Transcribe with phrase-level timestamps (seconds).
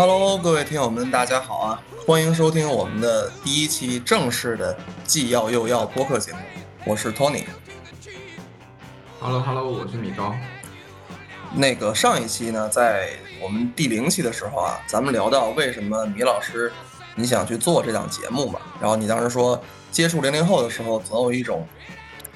[0.00, 1.82] Hello，各位听友们，大家好啊！
[2.06, 6.38] 欢迎收听我们的第一期正式的既要又要播客节目，
[6.84, 7.42] 我是 Tony。
[9.18, 10.32] Hello Hello，我是米高。
[11.52, 13.10] 那个上一期呢，在
[13.42, 16.72] 我们第零期的时候啊，咱们聊到为什么米老师
[17.16, 21.66] 你想去做这档节目嘛，然后你当时说接触零零后的时候总有一种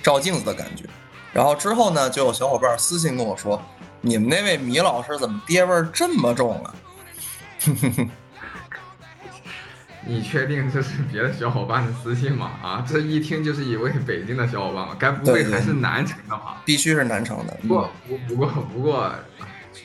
[0.03, 0.83] 照镜子的感觉，
[1.33, 3.63] 然后之后呢，就有小伙伴私信跟我说，
[4.01, 6.75] 你们那位米老师怎么爹味儿这么重啊？
[10.05, 12.51] 你确定这是别的小伙伴的私信吗？
[12.61, 16.61] 啊，这一听就是一位北京的小伙伴嘛，该不会还是南城的吧？
[16.65, 17.57] 必须是南城的。
[17.63, 19.15] 不过不不过不过，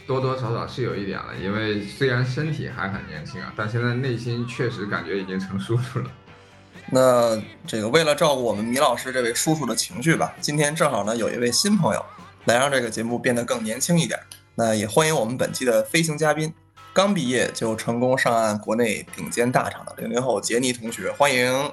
[0.08, 6.10] 多多少少是有一点了，因为虽然身体还很年轻啊，但现在内心确实感觉已经成叔叔了。
[6.90, 12.04] 那这个为了照顾我们米老师这位叔叔的情绪吧，今天正好呢有一位新朋友
[12.46, 14.20] 来让这个节目变得更年轻一点。
[14.56, 16.52] 那也欢迎我们本期的飞行嘉宾，
[16.98, 21.72] 刚毕业就成功上岸国内顶尖大厂的零零后杰尼同学，欢迎。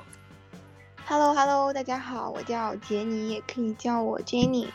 [1.07, 4.69] Hello Hello，大家好，我叫杰尼，也可以叫我 Jenny。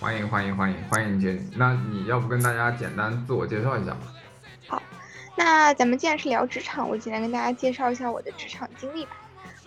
[0.00, 4.12] 欢迎欢迎欢迎欢迎杰尼，那你要不跟大家简单自我介绍一下吧？
[4.66, 4.82] 好
[5.36, 9.12] 那咱们既然是聊职场，我简单跟大家介绍一下我的职场经历吧。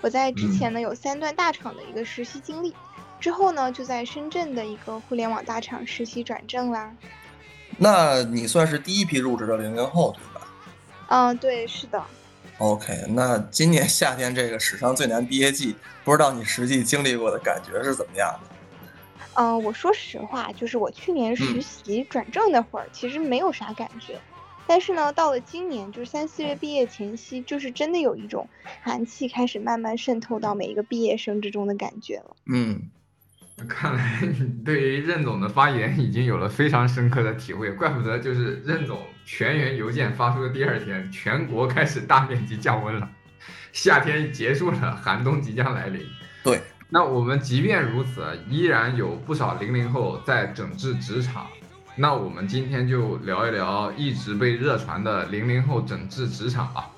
[0.02, 2.76] 我在之前呢有三段大厂的一个实习经历，
[3.22, 6.94] 之后呢就在深圳的一个互联网大厂实习转正啦。
[7.78, 10.48] 那你算是第一批入职的零零后对吧
[11.10, 12.04] 嗯，对，是的。
[12.58, 18.50] ？OK，那今年夏天这个史上最难毕业季，不知道你实际经历过的感觉是怎么样的？
[19.36, 24.20] 嗯，我说实话，就是我去年实习转正那会儿，其实没有啥感觉。
[24.66, 28.50] 但是呢，到了今年，就是三四月毕业前夕，就是真的有一种
[28.82, 32.36] 寒气开始慢慢渗透到每一个毕业生之中的感觉了。
[32.52, 32.82] 嗯，
[33.68, 43.10] 看来你对于任总的发言已经有了非常深刻的体会，怪不得就是任总全员邮件发出的第二天，全国开始大面积降温了，
[43.74, 46.06] 夏天结束了，寒冬即将来临。
[46.44, 51.48] 对，那我们即便如此，依然有不少零零后在整治职场。
[51.96, 56.92] 那我们今天就聊一聊一直被热传的零零后整治职场吧。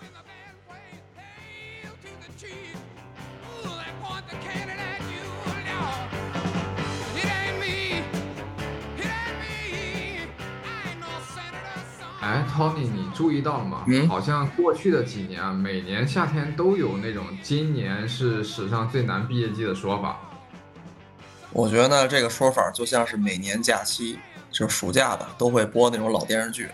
[12.59, 13.84] ，Tony，你注意到了吗？
[13.88, 20.20] 嗯好像过去的几年啊，每年夏天都有那种今年是史上最难毕业季的说法。
[21.53, 24.19] 我觉得呢，这个说法就像是每年假期，
[24.52, 26.66] 就是暑假吧，都会播那种老电视剧，《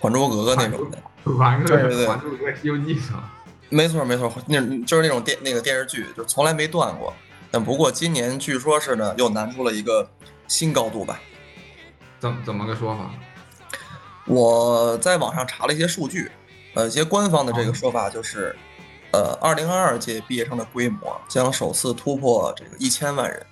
[0.00, 0.98] 还珠格格》那种的。
[1.36, 3.30] 还珠对对对还珠格格西游记是吧？
[3.70, 7.12] 没错没错，那就是那种电那个电视剧，就从来没断过。
[7.50, 10.08] 但不过今年据说是呢，又难出了一个
[10.46, 11.20] 新高度吧。
[12.18, 13.10] 怎怎么个说法？
[14.26, 16.30] 我在网上查了一些数据，
[16.74, 18.56] 呃，一些官方的这个说法就是，
[19.12, 23.44] 呃，二零二二届毕业生的规模将首次突破这个一千万人。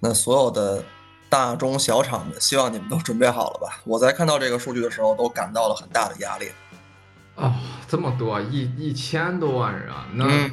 [0.00, 0.84] 那所有的
[1.28, 3.80] 大中小厂们，希望你们都准备好了吧？
[3.84, 6.50] 我在看到这个数据的时候，都感到了很大的压力。
[7.34, 7.54] 哦，
[7.88, 10.06] 这么多，一一千多万人啊！
[10.14, 10.50] 那嗯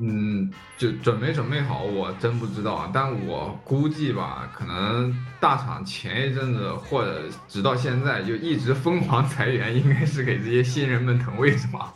[0.00, 2.90] 嗯，就准没准备好，我真不知道啊。
[2.92, 11.92] 但我估计吧，可能大厂前一阵子或者直到现在就一直疯狂裁员，应该是给这些新人们腾位置吧。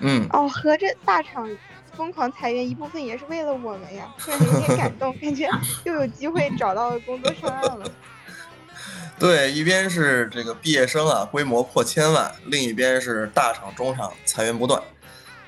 [0.00, 1.48] 嗯，哦，合着大厂
[1.96, 5.48] 疯狂裁员一部分也是为了我们呀，突然有点感动，感觉
[5.84, 7.84] 又有机会找到工作上岸了。
[9.18, 14.82] 对，一边是这个毕业生啊，规模破千万，另一边是大厂、中厂裁员不断。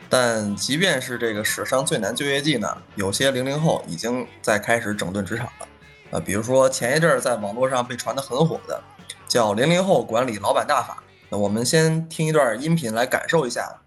[0.08, 5.68] 但即便是这个史上最难就业季呢，有些零零后已经在开始整顿职场了。
[6.10, 8.80] 呃，比如说前一阵儿在网络上被传得很火的，
[9.26, 11.02] 叫“零零后管理老板大法”。
[11.28, 13.80] 那我们先听一段音频来感受一下。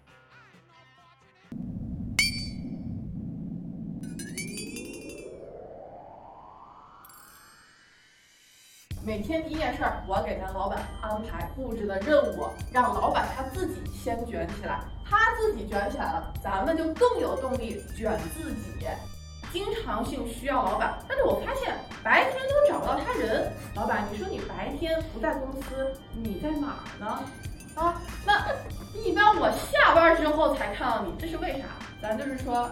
[9.10, 18.86] 每天第一件事儿，我给咱老板安排布置的任务，让老板他自己先卷起来，他自己卷起来了，咱们就更有动力卷自己。
[19.52, 23.52] 经常性需要老板，但是我发现白天都找不到他人。
[23.74, 27.20] 老板，你说你白天不在公司，你在哪儿呢？
[27.74, 28.46] 啊，那
[28.94, 31.64] 一般我下班之后才看到你，这是为啥？
[32.00, 32.70] 咱就是说，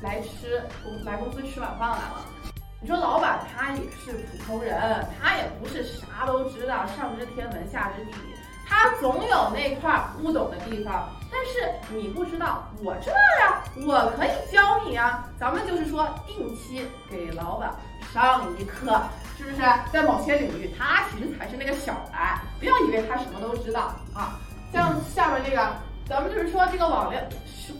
[0.00, 2.51] 来吃公来公司吃晚饭来了。
[2.82, 4.76] 你说老板他也是普通人，
[5.20, 8.34] 他也不是啥都知道，上知天文下知地理，
[8.68, 11.08] 他总有那块不懂的地方。
[11.30, 15.24] 但是你不知道，我知道呀，我可以教你呀。
[15.38, 17.70] 咱们就是说，定期给老板
[18.12, 19.00] 上一课，
[19.38, 19.62] 是不是？
[19.92, 24.40] 在某些领域，他其实才是那个小白，不要以为他什么都知道啊。
[24.72, 25.70] 像下面这个，
[26.08, 27.24] 咱们就是说这个网联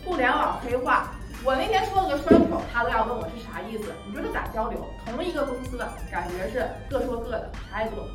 [0.04, 1.10] 互联网黑化。
[1.44, 3.92] 我那天说了个双口，他都要问我是啥意思。
[4.06, 4.88] 你说这咋交流？
[5.04, 8.08] 同一个公司的感觉是各说各的，啥也不懂。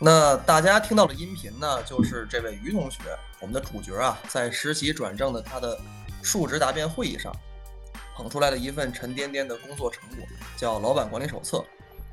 [0.00, 3.00] 那大家听到的音频呢，就是这位于同学，
[3.40, 5.76] 我们的主角啊，在实习转正的他的
[6.22, 7.34] 述职答辩会议上，
[8.14, 10.18] 捧出来的一份沉甸甸的工作成果，
[10.56, 11.58] 叫《老板管理手册》。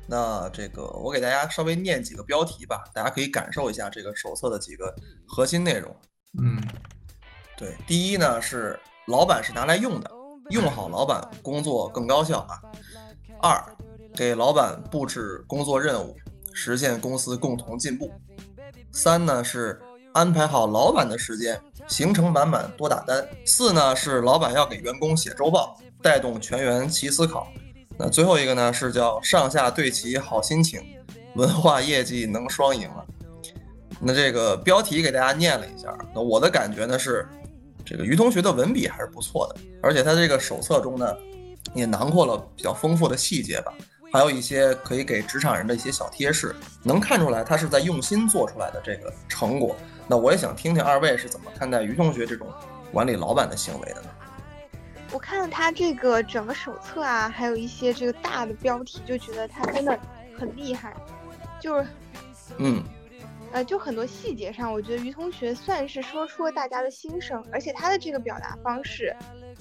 [0.08, 4.92] 那这个我给大家稍微念几个标题吧，大家可以感受一下这个手册的几个
[5.28, 5.96] 核心内容。
[6.40, 6.60] 嗯。
[7.58, 8.78] 对，第一呢是
[9.08, 10.08] 老板是拿来用的，
[10.50, 12.54] 用好老板工作更高效啊。
[13.42, 13.60] 二，
[14.14, 16.16] 给老板布置工作任务，
[16.52, 18.12] 实现公司共同进步。
[18.92, 19.80] 三呢是
[20.12, 23.26] 安排好老板的时间，行程满满多打单。
[23.44, 27.48] 四呢是老板要给员工写周报，带动全员齐思考。
[27.98, 30.80] 那最后一个呢是叫上下对齐好心情，
[31.34, 33.04] 文化业绩能双赢了。
[34.00, 37.26] 那这个标题给大家念了一下，那我的感觉呢是。
[37.88, 41.16] 这个于同学的文笔还是不错的，而且他这个手册中呢，
[41.72, 43.72] 也囊括了比较丰富的细节吧，
[44.12, 49.74] 还有一些可以给职场人的一些小贴士，能看出来他是在用心做出来的这个成果。
[50.06, 52.46] 那我也想听听二位是怎么看待于同学这种
[52.92, 54.08] 管理老板的行为的呢？
[55.10, 59.98] 我看了他这个整个手册啊，还有一些这个大的标题，就觉得他真的
[60.38, 60.94] 很厉害，
[61.58, 61.86] 就是，
[62.58, 62.84] 嗯。
[63.52, 69.14] 呃，就很多细节上，我觉得于同学算是说出了大家的心声，而且他的这个表达方式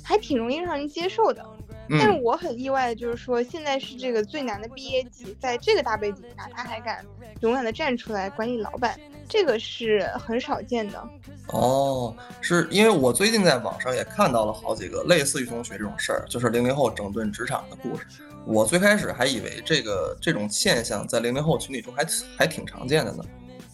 [0.03, 1.43] 还挺容易让人接受的。
[1.89, 7.05] 但是我很意外的就是说，现在是这个最难的毕业季，在这个大背景下，他还敢
[7.39, 8.99] 勇敢的站出来管理老板，
[9.29, 11.01] 这个是很少见的。
[11.47, 18.05] 哦，是因为我最近在网上也看到了好几个类似于同学这种事儿，就是零零后整顿职场的故事。
[18.45, 22.05] 我最开始还以为这个这种现象在零零后群体中还
[22.37, 23.23] 还挺常见的呢。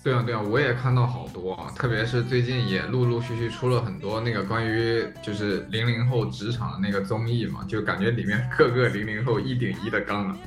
[0.04, 10.38] 对啊，对啊，我也看到好多啊，特别是最近也陆陆续续出了很多那个关于就是零零后职场的那个综艺嘛，就感觉里面各个零零后一顶一的刚啊，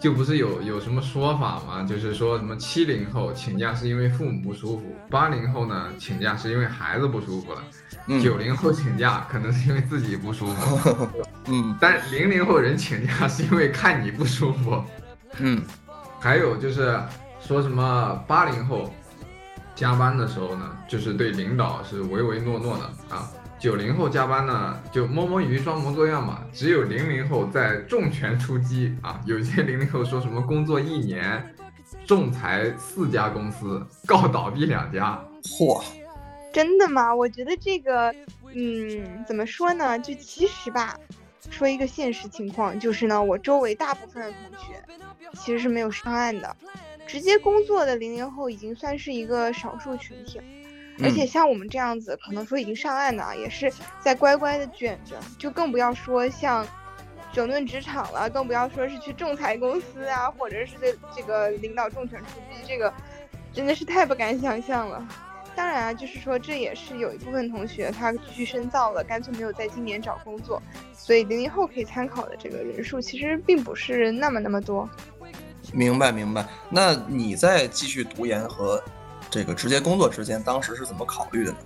[0.00, 1.82] 就不是有有什么说法吗？
[1.86, 7.62] 就是说什么七零后请假是因为父母不舒服，八零后呢请假是因为孩子不舒服了，
[8.22, 11.08] 九零后请假可能是因为自己不舒服，
[11.48, 14.82] 嗯，但零零后人请假是因为看你不舒服，
[15.40, 15.60] 嗯，
[16.18, 16.98] 还有就是。
[17.46, 18.90] 说什么八零后
[19.74, 23.30] 加班的时候呢，就是对领导是唯唯诺诺的啊。
[23.58, 26.40] 九零后加班呢，就摸摸鱼装模作样嘛。
[26.52, 29.20] 只有零零后在重拳出击啊。
[29.26, 31.54] 有些零零后说什么工作一年
[32.06, 35.22] 仲裁四家公司，告倒闭两家。
[35.42, 35.82] 嚯，
[36.52, 37.14] 真的吗？
[37.14, 38.14] 我觉得这个，
[38.54, 39.98] 嗯，怎么说呢？
[39.98, 40.98] 就其实吧，
[41.50, 44.74] 说一个现实情况，就是呢，我周围大部分的同学
[45.34, 46.56] 其实是没有上岸的。
[47.06, 50.44] 直接工作的零零后已经算是一个少数群体了，
[51.02, 56.66] 而且像我们这样子，可能说已经上岸的啊，也是在乖乖的卷着，就更不要说像
[57.32, 62.92] 整顿职场了，更不要说是去仲裁公司啊，或者是这这个领导重拳出击，这个
[63.52, 65.06] 真的是太不敢想象了。
[65.56, 70.60] 当然啊，就是说这也是有一部分同学他继续深造了，干脆没有在今年找工作，
[70.92, 74.88] 所以零零后可以参考的这个人数其实并不是那么那么多。
[75.72, 78.82] 明白明白，那你在继续读研和
[79.30, 81.58] 这个直接工作之间，当时是怎么考虑的呢？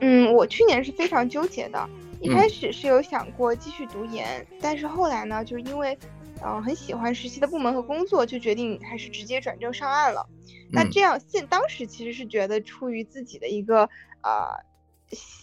[0.00, 1.88] 嗯，我去年是非常纠结的，
[2.20, 5.98] 一开始是有想过继续读研，但是后来呢，就是因为，
[6.44, 10.26] 嗯，很喜欢实习的部门和工作，就决定还是直接转正上岸了。
[10.72, 13.88] 那这样现当时其实是觉得出于自己的一个
[14.22, 14.64] 呃，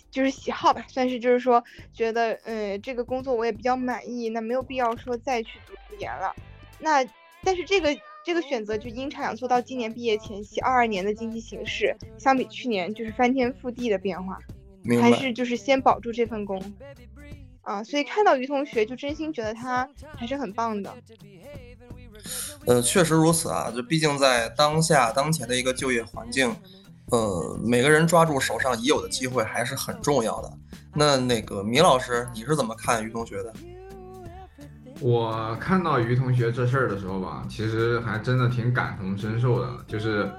[0.09, 6.33] 就是喜好吧，算是就是说觉得，嗯，这个工作我也比较满意，那没有必要说再去读研了。
[6.79, 7.05] 那，
[7.43, 7.89] 但是这个
[8.25, 14.37] 这个选择就阴差阳错到今年毕业前夕，二二年的经济形势相比去年就是翻天覆地的变化，
[15.01, 16.61] 还是就是先保住这份工，
[17.61, 20.93] 啊，所以看到于同学就真心觉得他还是很棒的。
[22.65, 26.53] 呃，确实如此啊，就毕竟在当下当前的一个就业环境，
[27.11, 30.51] 呃，每个人抓住手上已有的机会还是很重要的。
[30.93, 33.53] 那那个米老师，你是怎么看于同学的？
[34.99, 40.29] 我看到于同学这事儿的时候吧，其实还真的挺感同身受的，就是，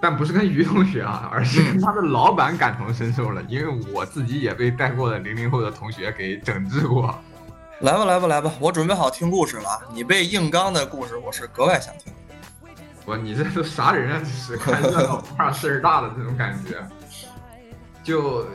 [0.00, 7.14] 但不是跟于同学啊， 而是跟他的老板感同身受了，因为我自己也被带过的零零后的同学给整治过。
[7.80, 9.80] 来吧，来吧，来吧，我准备好听故事了。
[9.92, 12.12] 你被硬刚的故事，我是格外想听。
[13.04, 14.20] 我，你这都啥人啊？
[14.20, 16.76] 这是看热闹不 怕事儿大的这种感觉，
[18.02, 18.46] 就。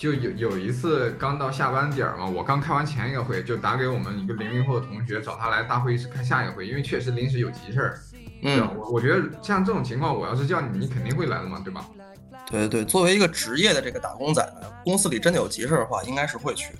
[0.00, 8.00] 就有有一次刚到下班点儿嘛，我刚开完前一个会，就打给我们一个零零后的同学，找他来大会议室开下一个会，因为确实临时有急事儿。
[8.42, 8.66] 嗯？
[8.78, 11.84] 我我觉得像这种情况，我要是叫你，你肯定会来的嘛，对吧？
[12.50, 16.78] 对对，作为一个职业的这个打工仔呢，公司里真的有急事儿的话，应该是会去的。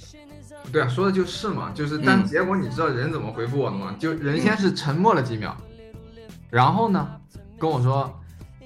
[0.72, 3.94] 对啊，说的就是嘛，就是，但结果你知道人怎么回复我的吗？
[3.98, 5.54] 就人先是沉默了几秒，
[6.48, 7.06] 然后呢，
[7.58, 8.18] 跟我说，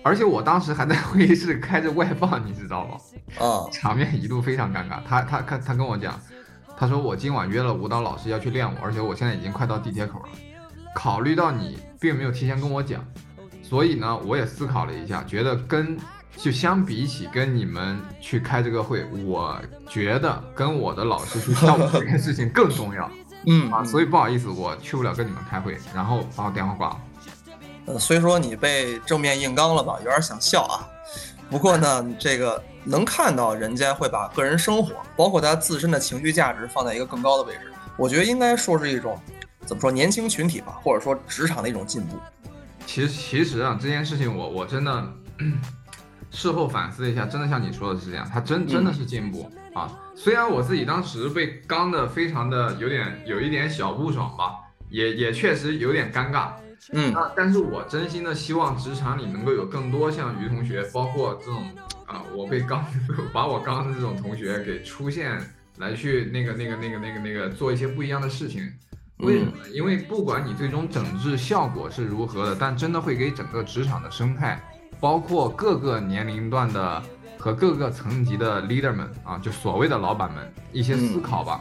[0.04, 2.96] 而且我当时还在会议室开着外放，你知道吗？
[3.38, 5.02] 啊，场面一度非常尴尬。
[5.06, 6.20] 他他他他跟我讲，
[6.76, 10.28] 他说我今晚约了舞蹈老师要去练舞，而且我现在已经快到地铁口了。
[10.94, 13.04] 考虑到你并没有提前跟我讲，
[13.62, 15.98] 所以呢，我也思考了一下，觉得跟。
[16.36, 19.56] 就相比起跟你们去开这个会，我
[19.88, 23.08] 觉得跟我的老师去跳舞这件事情更重要。
[23.46, 27.00] 嗯啊，所以不好意思，我去不了跟你们开会，然后把我电话挂了。
[27.86, 30.82] 呃，虽说你被正面硬刚了吧，有点想笑啊。
[31.50, 39.20] 不过呢，这个能看到人家会把个人生活，包括他自身的情绪价值放在一个更高的位置，我觉得应该说是一种
[39.64, 42.18] 怎么说年轻群体吧，或者说职场的一种进步。
[42.86, 45.06] 其实其实啊，这件事情我我真的。
[46.30, 49.88] 事后反思一下，真的像你说的是这样，他真真的是进步啊。
[50.16, 54.54] 虽然我自己当时被刚的非常的有点有一点小不爽吧，
[54.88, 56.48] 也也确实有点尴尬，
[56.92, 61.64] 嗯啊，但是我真心的希望职场里能够有更多像于同学，包括这种
[62.06, 62.84] 啊，我被刚
[63.32, 65.38] 把我刚的这种同学给出现
[65.78, 68.70] 来去那个那个那个那个那个做一些不一样的事情。
[69.18, 69.52] 为什么？
[69.72, 74.60] 因为不管你最终整治效果是如何的，但真的会给整个职场的生态。
[75.00, 77.02] 包括各个年龄段的
[77.38, 81.60] 和各个层级的 leader 们啊，就所谓的老板们一些思考吧。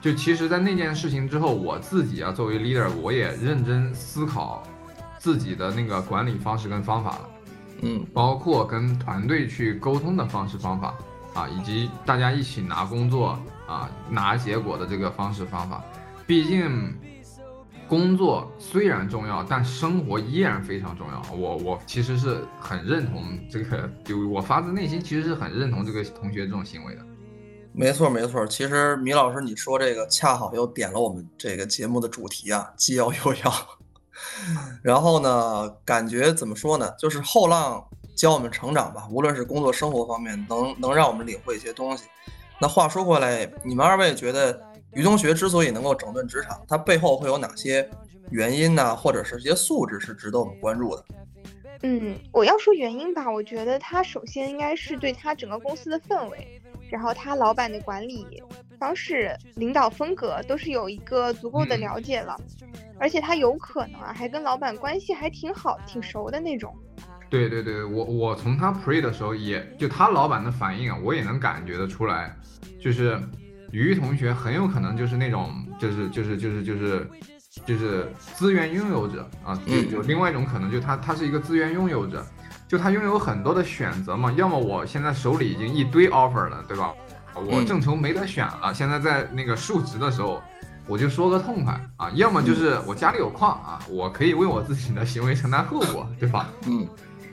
[0.00, 4.62] 就其实，在那件事情之后，我自己啊，作为 leader，我也认真思考
[5.18, 7.28] 自己的那个管理方式跟方法了。
[7.82, 10.94] 嗯，包括跟团队去沟通的方式方法
[11.34, 15.84] 啊，以及大家一起拿工作啊、拿结果的这个方式方法。
[16.26, 16.94] 毕竟。
[17.88, 21.22] 工作虽然重要，但生活依然非常重要。
[21.32, 27.06] 我我其实是很认同这个，就我发自内心其实是很认同这个同学这种行为的。
[27.76, 33.52] 没错没错，其实米老师你说这个恰好又点了我们这个节目的主题啊，既要又要。
[34.82, 42.04] 然后呢，感觉怎么说呢，就是后浪教我们成长吧，无论是工作生活方面，能能让我们领会一些东西。
[42.58, 44.60] 那话说回来，你们二位觉得？
[44.92, 47.86] 于同学之所以能够整顿职场，他背后会有哪些
[48.30, 48.96] 原因呢？
[48.96, 51.04] 或者是一些素质是值得我们关注的？
[51.82, 58.26] 嗯，我要说原因吧，我觉得他首先应该是对他整个公司的氛围，然后他老板的管理
[58.78, 62.36] 方式、领导风格都是有一个足够的了解了，
[62.98, 66.74] 而且他有可能啊，还跟老板关系还挺好、挺熟的那种。
[67.28, 72.34] 对对对，我我从他 pre 的时候，也就他老板的反应啊，我也能感觉得出来，
[72.80, 73.20] 就是。
[73.72, 77.10] 于同学很有可能就是那种，就是就是就是就是
[77.66, 82.24] 就是资源拥有者啊，就有另外一种可能，就他他是一个资源拥有者，
[82.68, 84.32] 就他拥有很多的选择嘛。
[84.32, 86.92] 要么我现在手里已经一堆 offer 了，对吧？
[87.34, 90.42] 我正愁没得选了，现在在那个述职的时候，
[90.86, 92.10] 我就说个痛快啊。
[92.14, 96.48] 要么就是我家里有矿啊，我可以为我自己的行为承担后果，对吧？
[96.66, 96.88] 嗯，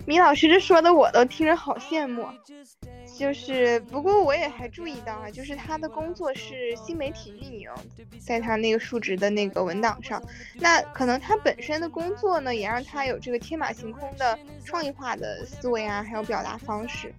[0.06, 2.28] 米老师这说的我都听着好羡慕。
[3.16, 7.70] 就是，不过我也还注意到啊，就是他的工作是新媒体运营，
[8.20, 10.22] 在他那个述职的那个文档上，
[10.56, 17.14] 那可能他本身的工作呢，也让他有这个天马行空的创意化的思维啊，还有表达方式。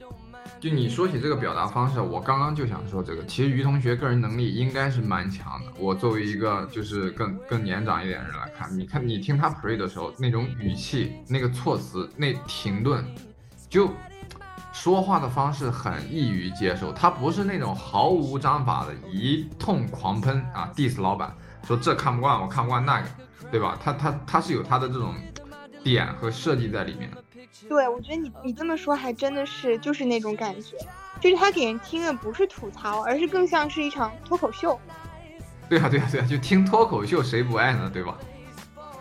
[0.60, 5.72] 就你说起这个表达方式，我刚刚就想说这个，其实于同学个人能力应该是蛮强的。
[5.78, 13.04] 我作为一个就是更更年长一点的人来看，你看你听他 pray 的时候，那种语气、那个措辞、那停顿，
[13.68, 13.90] 就。
[14.72, 21.32] 说话的方式很易于接受，他不是那种毫无章法的一通狂喷啊，diss 老板，
[21.64, 23.08] 说这看不惯，我看不惯那个，
[23.52, 23.78] 对吧？
[23.80, 25.14] 他他他是有他的这种
[25.84, 27.23] 点和设计在里面的。
[27.68, 30.76] 对，我觉得你你这么说还真的是就是那种感觉，
[31.20, 34.78] 就是他给人听的不是吐槽，而是更像是一场脱口秀。
[35.68, 37.90] 对啊对啊对啊，就听脱口秀谁不爱呢？
[37.92, 38.18] 对吧？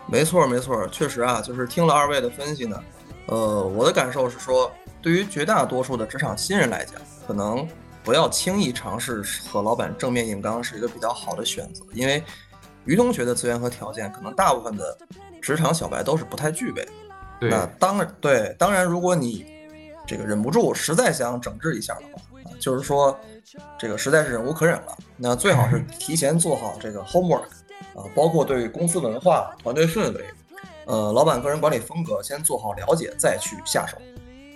[0.06, 2.82] 没错没错，确实啊，就是听了二位的分析呢，
[3.26, 4.72] 呃，我的感受是说。
[5.02, 7.68] 对于绝大多数的职场新人来讲，可能
[8.02, 12.24] 不要轻易尝试和老板正面硬刚是一个比较好的选择，因为
[12.86, 14.96] 于同学的资源和条件，可能大部分的
[15.42, 16.88] 职场小白都是不太具备。
[17.50, 19.46] 那当然，对，当然，如果你
[20.06, 23.18] 这个忍不住，实在想整治一下的话，啊，就是说
[23.78, 27.44] 这个实在是忍无可忍了，那最好是提前做好这个 homework
[27.94, 30.24] 啊，包括对公司文化、团队氛围，
[30.86, 33.96] 呃，老板个人管理风格先做好了解，再去下手。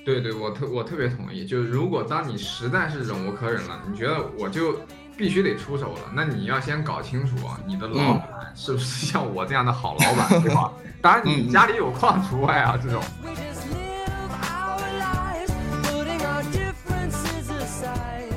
[0.04, 1.46] 对对，我特我特别同意。
[1.46, 4.74] 就是如果当你实在是忍无可忍了，你觉得我就
[5.18, 6.02] 必须得出手了。
[6.14, 7.34] 那你要先搞清楚
[7.66, 10.72] 你的老嗯板是不是像我这样的好老板，对吧？
[11.02, 13.02] 当然你嗯家里有矿除外啊，这种。
[13.24, 15.50] We just live our lives,
[15.82, 18.32] putting our differences aside.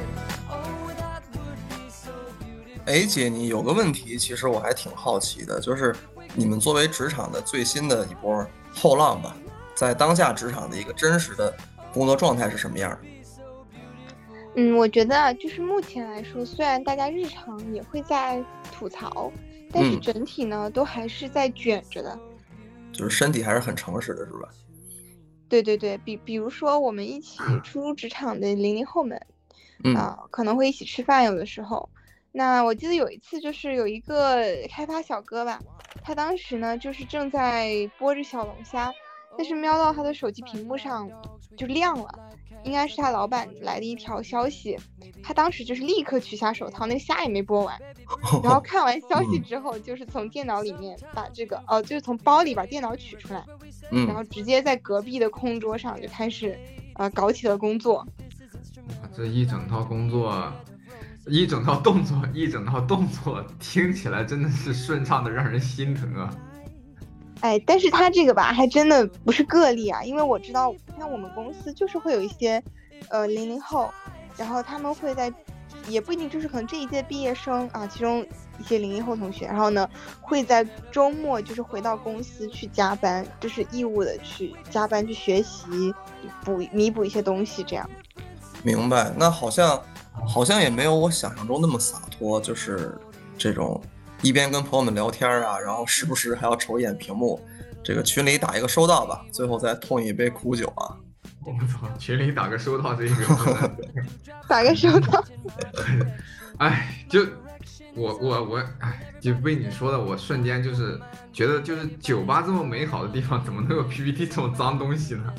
[0.49, 2.81] Oh, that would be so beautiful.
[2.85, 5.95] 哎，姐，你有个问题，其实我还挺好奇的，就是
[6.33, 9.35] 你们作为职场的最新的一波后浪吧，
[9.75, 11.53] 在当下职场的一个真实的
[11.93, 12.97] 工作状态是什么样的？
[14.55, 19.31] 嗯，我觉得啊就是目前来说，虽然大家日常也会在吐槽，
[19.71, 22.19] 但是嗯整体呢都还是在卷着的。
[22.91, 24.49] 就是身体还是很诚实的，是吧？
[25.47, 29.19] 对对对，比比如说我们一起初入职场的零零后们，
[29.83, 31.89] 嗯啊、可能会一起吃饭，有的时候。
[32.33, 35.59] 那我记得有一次，就是有一个开发小哥吧，
[36.03, 38.89] 他当时呢就是正在剥着小龙虾，
[39.37, 41.09] 但是瞄到他的手机屏幕上
[41.57, 42.09] 就亮了，
[42.63, 44.77] 应该是他老板来的一条消息，
[45.23, 47.79] 他当时就是立刻取下手套，那个虾也没剥完，
[48.43, 53.43] 然后看完消息嗯之后，就是从电脑里面把这个呃，就是从包里把电脑取出来，
[53.91, 56.57] 然嗯，后直接在隔壁的空桌上就开始
[56.95, 58.05] 呃搞起了工作。
[59.15, 60.51] 这一整套工作，
[61.27, 66.33] 一整套动作，一整套动作，听起来真的是顺畅的让人心疼啊！
[67.41, 72.63] 哎，但是他这个吧，还真的不是个例啊，因为我知道，像我们公司就是会有一些，
[73.09, 73.91] 呃，零零后，
[74.37, 75.33] 然后他们会在，
[75.87, 78.25] 也不一定就是可能这一届毕业生啊，其中
[78.59, 79.89] 一些零零后同学，然后呢，
[80.21, 85.93] 会在周末就是回到公司去加班，就是义务的去加班去学习，
[86.45, 87.89] 补弥补一些东西，这样。
[88.63, 89.11] 明白。
[89.17, 89.81] 那好像
[90.27, 92.95] 好像也没有我想象中那么洒脱，就是
[93.35, 93.81] 这种
[94.21, 97.39] 一边跟朋友们聊天啊，然后时不时还要瞅一眼屏幕，
[97.83, 100.95] 这个群里打一个收到吧，最后再痛一杯苦酒啊。
[101.43, 103.71] 我操，群里打个收到这一个，
[104.47, 105.23] 打个收到，
[106.59, 107.25] 哎，就
[107.95, 110.99] 我我我，哎，就被你说的，我瞬间就是
[111.33, 115.33] 觉得，就是酒吧这么美好的地方，怎么能有 PPT 这种脏东西呢？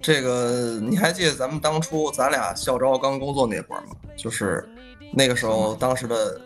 [0.00, 3.94] 这个你还记得咱们当初咱俩校招刚工作那会儿吗？
[4.16, 4.68] 就是
[5.12, 6.40] 那个时候，当时的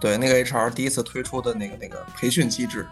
[0.00, 2.86] 对那个 HR 第一次推出的那个那个培训机制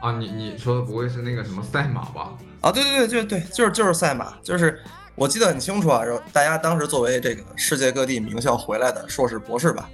[0.00, 2.36] 啊，你你说的不会是那个什么赛马吧？
[2.60, 4.80] 啊，对对对对对，就是就是赛马，就是
[5.14, 6.04] 我记得很清楚啊。
[6.04, 9.88] 然后大家当时作为这个世界各地名校回来的硕士博士吧，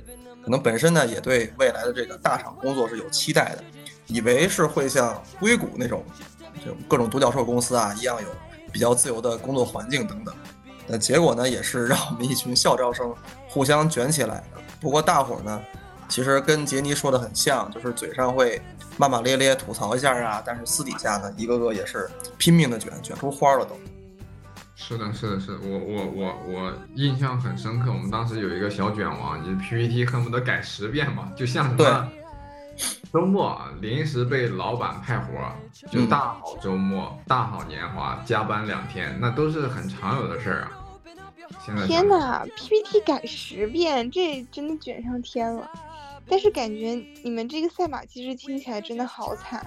[0.44, 3.64] 可能本身呢也对未来的这个大厂工作是有期待的，
[4.08, 6.04] 以为是会像硅谷那种
[6.62, 8.28] 这种各种独角兽公司啊一样有
[8.72, 10.35] 比较自由的工作环境等等。
[10.87, 13.14] 那结果呢，也是让我们一群校招生
[13.48, 14.61] 互相卷起来的。
[14.83, 15.62] 不过大伙儿呢，
[16.09, 18.61] 其实跟杰尼说的很像，就是嘴上会
[18.99, 23.79] 骂骂咧咧吐槽一下啊，但是私底下呢，一个个也是拼命的卷，卷出花了都。
[24.75, 27.92] 是的，是的，是的，我我我我印象很深刻。
[27.92, 32.09] 我们当时有一个小卷王，你 PPT 恨不得改十遍嘛，就像什对么
[33.12, 35.55] 周末啊临时被老板派活儿，
[35.92, 40.73] 就嗯大好周末、大好年华加班两天，那都是很常有的事儿啊。
[41.64, 45.70] 现在天想呐，PPT 改十遍，这真的卷上天了。
[46.28, 49.64] 但是感觉你们这个赛马机制听起来真的好惨，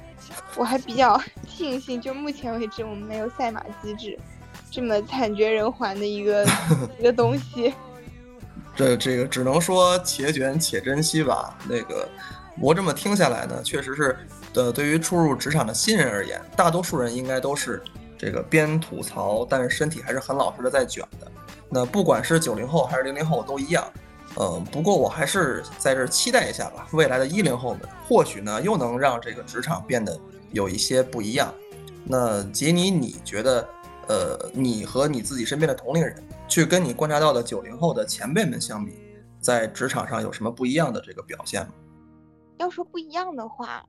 [0.55, 4.17] 我还比较 庆幸，就目前为止我们没有赛马机制
[4.71, 6.47] 这么惨绝人寰的一个
[6.97, 7.73] 一个东西。
[8.75, 11.57] 这这个只能说且卷且珍惜吧。
[11.67, 12.07] 那个
[12.59, 14.17] 我这么听下来呢，确实是
[14.53, 17.81] 的，对于初入职场的新人而言，大多数人应该都是
[18.17, 21.31] 这个边吐槽，但是身体还是很老实的在卷的。
[21.75, 23.85] 那不管是九零后还是零零后都一样。
[24.35, 30.17] 呃，不过我还是在这期待一下吧，未来的一零后们或许呢又能让这个职场变得
[30.53, 31.53] 有一些不一样。
[32.05, 33.67] 那杰尼，你觉得，
[34.07, 36.15] 呃，你和你自己身边的同龄人，
[36.47, 38.93] 去跟你观察到的九零后的前辈们相比，
[39.41, 41.73] 在职场上有什么不一样的这个表现吗？
[42.57, 43.85] 要说不一样的话，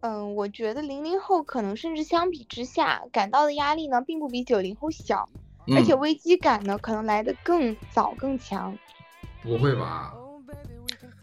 [0.00, 5.28] 嗯，我觉得零零后可能甚至相比之下感到的压力呢，并不比九零后小，
[5.68, 8.76] 而且嗯危机感呢可能来得更早更强。
[9.42, 10.12] 不会吧？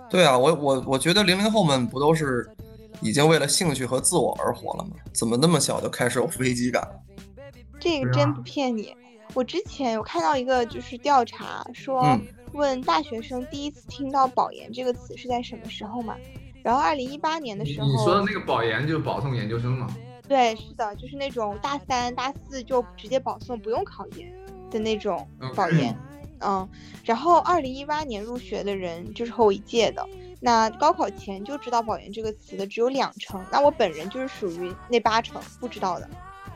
[0.09, 2.49] 对啊，我我我觉得零零后们不都是
[3.01, 4.91] 已经为了兴趣和自我而活了吗？
[5.13, 6.99] 怎么那么小就开始有危机感了？
[7.79, 8.95] 这个真不骗你。
[9.35, 12.21] 我之前有看到一个就是调查，说嗯
[12.53, 16.15] 问大学生第一次听到保研这个词是在什么时候嘛？
[16.63, 19.87] 然后二零一八年的时候，你说的那个保研就是保送研究生嘛？
[20.29, 24.31] 对，是的，就是那种大三、大四就直接保送不用考研
[24.69, 25.93] 的那种嗯保研。
[26.41, 26.69] 嗯，
[27.03, 30.07] 然后二零一八年入学的人就是和我一届的，
[30.39, 36.09] 那高考前就知道保研这个词的只有两成，那我本人就是属于那八成不知道的，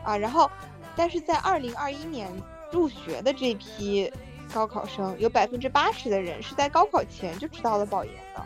[0.05, 0.49] 啊，然后，
[0.95, 2.31] 但是在二零二一年
[2.71, 4.09] 入学的这批
[4.53, 8.45] 高考生，有百分之八十的人是在高考前就知道了保研的，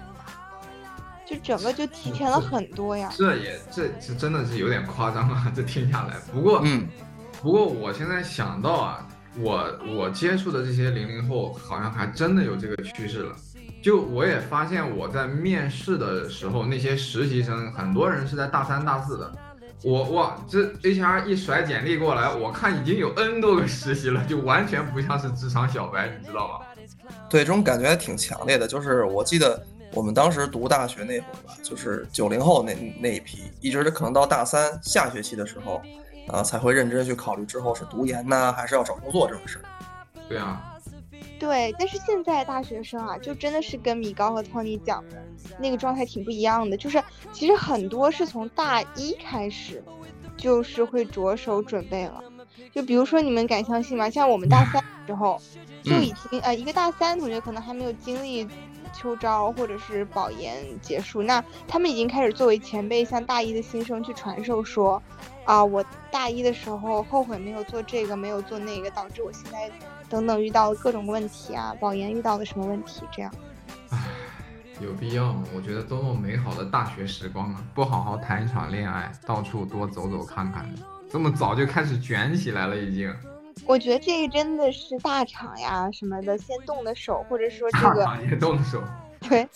[1.27, 3.11] 就整个就提前了很多呀。
[3.15, 5.51] 这也这这真的是有点夸张啊！
[5.53, 6.87] 这听下来，不过嗯
[7.41, 9.07] 不过我现在想到啊，
[9.39, 13.35] 我我接触的这些零零后，好像还真的有这个趋势了。
[13.83, 19.31] 就我也发现我在面试的时候，那些实习生很多人是在大三大四的。
[19.83, 26.65] 我哇，这 HR 一甩简历过来，我看已经有 N 多个实习了，就完全不像是职场小白，你知道吗？
[27.29, 28.67] 对，这种感觉还挺强烈的。
[28.67, 35.81] 就是我记得我们当时读大学那会儿吧，就是九零后那那一批，一直可能到大三下学期的时候，
[36.27, 39.63] 啊，才会认真去考虑之后是读研呢，还是要找工作这种事儿。
[40.29, 40.77] 对啊，
[41.39, 45.23] 对，但是现在大学生啊，就真的是跟米高和 Tony 讲的
[45.57, 46.75] 那个状态挺不一样的。
[46.75, 49.83] 就是其实很多是从大一开始，
[50.35, 52.21] 就是会着手准备了。
[52.73, 54.09] 就比如说你们敢相信吗？
[54.09, 55.41] 像我们大三的时候，
[55.87, 58.47] 就已经呃一个大三同学可能还没有经历
[58.93, 65.01] 秋招或者是保研结束，那他们已经开始作为前辈向大一的新生去传授说，
[65.45, 69.69] 啊，我大一的时候后悔没有做这个，没有做那个，导致我现在
[70.09, 73.31] 等等遇到了各种问题啊，保研遇到了什么问题，这样。
[74.79, 75.43] 有必要吗？
[75.55, 77.63] 我觉得多么美好的大学时光啊！
[77.73, 80.71] 不好好谈一场恋爱，到处多走走看看，
[81.11, 83.11] 这么早就开始卷起来了，已经。
[83.65, 88.81] 我觉得这个真的是大厂呀什么的先动的手，或者说这个大厂也动手。
[89.27, 89.47] 对，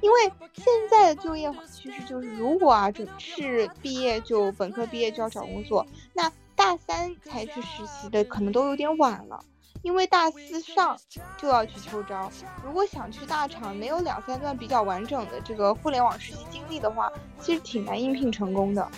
[0.00, 9.38] 因为现在的就业趋势就是，如果啊只是毕业就本科毕业就要找工作，那大三才去实习的可能都有点晚了。
[9.82, 10.96] 因为大四上
[11.36, 12.30] 就要去秋招，
[12.64, 18.88] 如果想去大厂，没有两三段比较完整的这个互联网实习经历的话，其实挺难应聘成功的。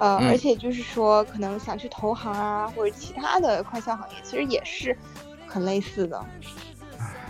[0.00, 4.96] 呃，嗯而且就是说，可能想去投行啊，或者其他的快销行业，其实也是
[5.46, 6.24] 很类似的。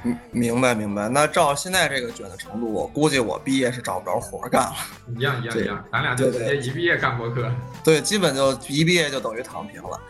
[0.05, 1.09] 嗯，明白明白。
[1.09, 4.75] 那照现在这个卷的程度，我估计我毕业是找不着活儿干了。
[5.15, 7.53] 一样一样一样，咱俩就直接一毕业干博客。
[7.85, 10.01] 对，基本就一毕业就等于躺平了。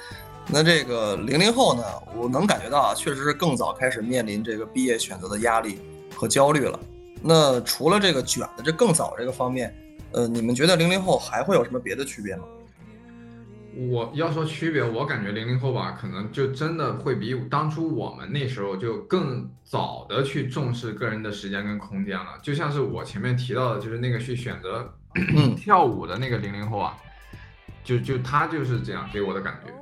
[0.46, 1.82] 那这个零零后呢，
[2.14, 5.80] 我能感觉到啊，确实是更早开始面临这个毕业选择的压力
[6.14, 6.78] 和焦虑了。
[7.22, 9.74] 那除了这个卷的这更早这个方面，
[10.12, 12.44] 呃，你们觉得零零后还会有什么别的区别吗？
[13.88, 22.38] 我要说区别，我感觉零零后吧，可能就真的会比当初我们那时候就更早的去重视个人的时间跟空间了。
[22.42, 24.92] 就像是我前面提到的，就是那个去选择
[25.36, 26.96] 嗯 跳舞的那个零零后啊，
[27.84, 29.72] 就就他就是这样给我的感觉。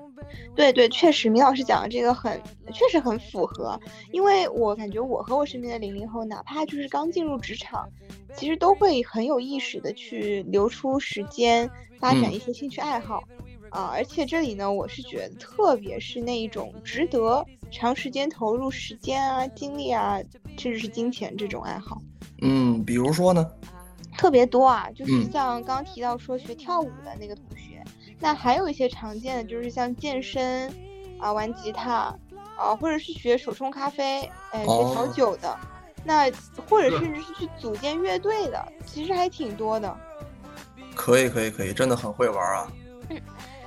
[0.54, 2.40] 对对，确实，米老师讲的这个很，
[2.72, 3.78] 确实很符合。
[4.12, 7.88] 因为我感觉我和我身边的零零后，哪怕就是刚进入职场，
[8.34, 13.22] 其实都会很有意识的去留出时间发展嗯一些兴趣爱好。
[13.70, 20.18] 啊，而且这里呢，我是觉得，特别是那一种值得长时间投入时间啊、精力啊，
[20.56, 22.00] 甚至是金钱这种爱好，
[22.40, 23.46] 嗯，比如说呢？
[24.16, 24.88] 特别多啊。
[24.96, 27.67] 就是嗯像刚刚提到说学跳舞的那个同学，
[28.20, 30.72] 那还有一些常见的，就是像健身
[31.18, 32.14] 啊、玩吉他
[32.56, 35.56] 啊，或者是学手冲咖啡，哎，学调哦酒的，
[36.04, 36.30] 那
[36.68, 39.96] 或者是甚至是去组建乐队的，其实还挺多的。
[40.94, 42.72] 可以可以可以，真的很会玩啊。
[43.10, 43.20] 嗯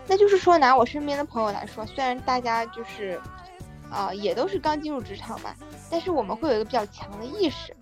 [0.07, 3.21] 那就是说，拿我身边的朋友来说，虽然大家就是，
[3.89, 5.55] 啊、也都是刚进入职场吧，
[5.89, 7.73] 但是我们会有一个比较强的意识，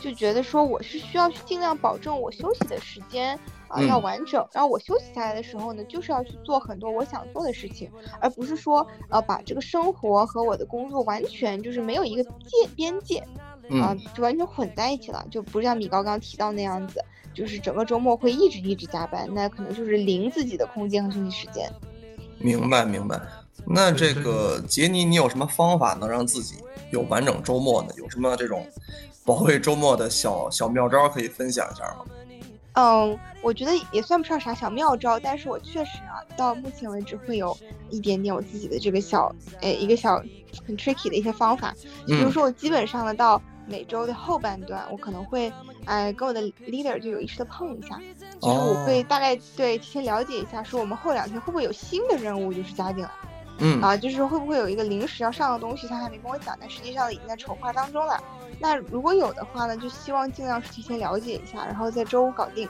[0.00, 13.18] 就觉得说我是需要去尽量保证我休息的时间啊、嗯要完整，然后我休息下来的时候呢，就是要去做很多我想做的事情，而不是说呃把这个生活和我的工作完全就是没有一个界边界
[13.68, 17.02] 啊、嗯就完全混在一起了，就不是像米高刚刚提到那样子。
[17.34, 21.70] 就是整个周末会一直一直加班，那可能就是零自己的空间和休息时间。
[22.38, 23.20] 明白明白。
[23.66, 26.54] 那这个杰尼，你有什么方法能让自己
[26.90, 27.90] 有完整周末呢？
[27.98, 28.66] 有什么这种
[29.22, 32.06] 保卫周末的小小妙招可以分享一下吗？
[32.76, 37.56] 嗯，我觉得也算不上啥小妙招，但是我确实啊，到目前为止会有
[37.88, 40.22] 一点点我自己的这个小，诶，一个小
[40.66, 41.74] 很 tricky 的一些方法。
[42.06, 45.50] 就比如嗯说，我基本上呢，到每周的后半段，我可能会，
[45.86, 47.98] 哎，跟我的 leader 就有意识的碰一下，
[48.42, 53.10] 就是我会哦大概对提前了解一下，说我们后两天会不会有新的任务就是加进来。
[53.58, 58.22] 嗯啊，就是会不会有一个临时要上的东西，他还没跟我讲，但实际上已经在筹划当中了。
[58.58, 62.68] 那如果有的话呢，就希望尽量是提前了解一下，然后在周五搞定。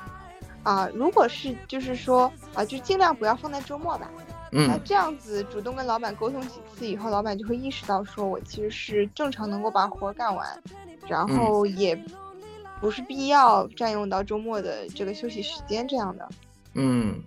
[0.63, 4.11] 啊，如果是就是说啊，就尽量不要放在周末吧。
[4.51, 10.47] 那嗯这样子主动跟老板沟通几次以后，老板就会意识到说我其实是正常能够把活儿干完，
[11.07, 11.97] 然嗯后也
[12.81, 16.29] 不是必要占用到周末的这个休息时间这样的。
[16.75, 17.23] 嗯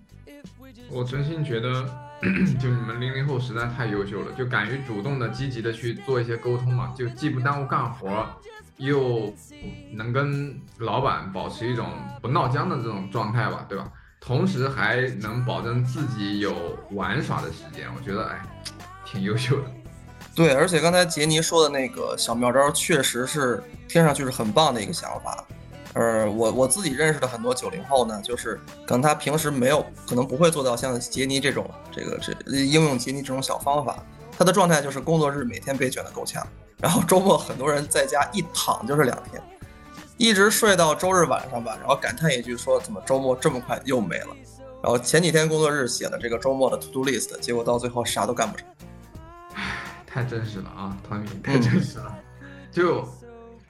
[0.91, 1.83] 我真心觉得
[2.59, 8.27] 就你们零零后实在太优秀了，就敢于主动的、积极的去做一些沟通嘛，就既不耽误干活，
[8.77, 9.33] 又
[9.93, 11.87] 能跟老板保持一种
[12.21, 13.89] 不闹僵的这种状态吧，对吧？
[14.19, 18.41] 同时还能保证自己有玩耍的时间，我觉得哎，
[19.05, 19.71] 挺优秀的。
[20.35, 25.45] 对，而且刚才杰尼说的那个小妙招，确实是听上去是很棒的一个想法。
[25.99, 28.57] 呃，我我自己认识的很多九零后呢，就是
[28.87, 34.01] 可能他平时没有，可能不会做到像杰尼这种这个这应用杰尼这种小方法。
[34.37, 39.43] 他的状态就是工作日每天被卷得够呛，然后周末很多人在家一躺就是两天，
[40.15, 44.27] 一直睡到周日晚上吧，然后感叹一句说怎么周末这么快又没了。
[44.81, 48.65] 然后前几天工作日写的这个周末的 to do list，结果到最后啥都干不成。
[50.07, 52.17] 太真实了啊，汤米，太真实了。
[52.71, 53.05] 就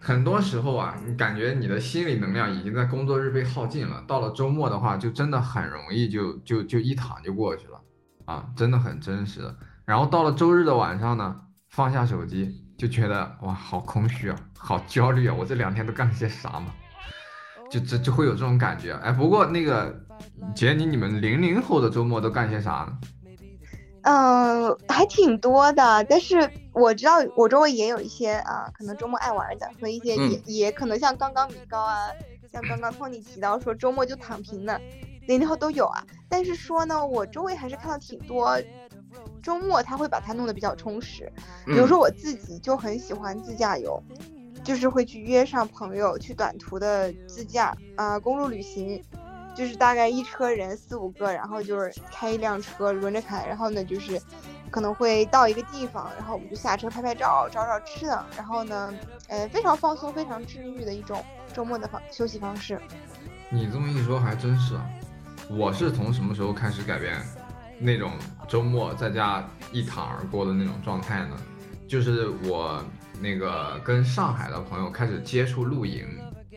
[0.02, 7.82] 很多时候啊，你感觉你的心理能量已经在工作日被耗尽了，到了周末的话，就真的很容易就就就一躺就过去了
[8.26, 9.42] 啊，真的很真实。
[9.86, 11.36] 然后到了周日的晚上呢，
[11.68, 16.68] 放下手机，就觉得哇，好空虚啊，好焦虑啊，我这两天都干了些啥嘛？
[17.70, 18.94] 就这就会有这种感觉。
[18.94, 19.94] 哎，不过那个
[20.56, 22.98] 杰尼，你们零零后的周末都干些啥呢？
[24.04, 32.08] 嗯，还挺多的，但是我知道我周围也有一些啊，可能周末爱玩的和一些也、嗯也可能像刚刚米高啊，
[32.52, 34.80] 像刚刚 Tony 提到说周末就躺平的，
[35.28, 36.04] 零零后都有啊。
[36.30, 38.58] 但是说呢，我周围还是看到挺多
[39.44, 41.32] 周末他会把它弄得比较充实，
[41.66, 44.02] 比如嗯说我自己就很喜欢自驾游，
[44.64, 49.02] 就是会去约上朋友去短途的自驾啊、公路旅行，
[49.60, 54.18] 就是大概一车人四五个，然后就是开一辆车轮着开，然后呢就是
[54.72, 58.94] 可能会到一个地方，然后我们就下车拍拍照，找找吃的，然后呢，
[59.28, 62.80] 呃，非常放松、非常治愈的一种周末的方休息方式。
[63.50, 64.90] 你这么一说还真是啊，
[65.50, 67.18] 我是从什么时候开始改变
[67.78, 68.14] 那种
[68.48, 71.36] 周末在家一躺而过的那种状态呢？
[71.86, 72.82] 就是我
[73.20, 76.08] 那个跟上海的朋友开始接触露营，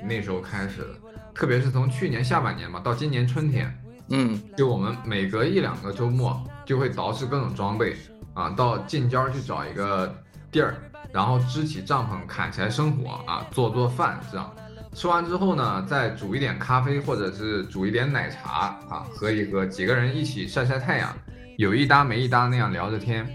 [0.05, 1.02] 那时候开始的，
[1.35, 3.73] 特别是从去年下半年嘛到今年春天，
[4.11, 7.97] 嗯就我们每隔一两个周末就会捯饬各种装备
[8.35, 10.15] 啊，到近郊去找一个
[10.51, 10.75] 地儿，
[11.13, 14.55] 然后支起帐篷，砍柴生火啊，做做饭这样。
[14.95, 21.11] 吃完之后呢，再煮一点咖啡或者是煮一点奶茶啊，喝一喝，几个人一起晒晒太阳，
[21.57, 23.27] 有一搭没一搭那样聊着天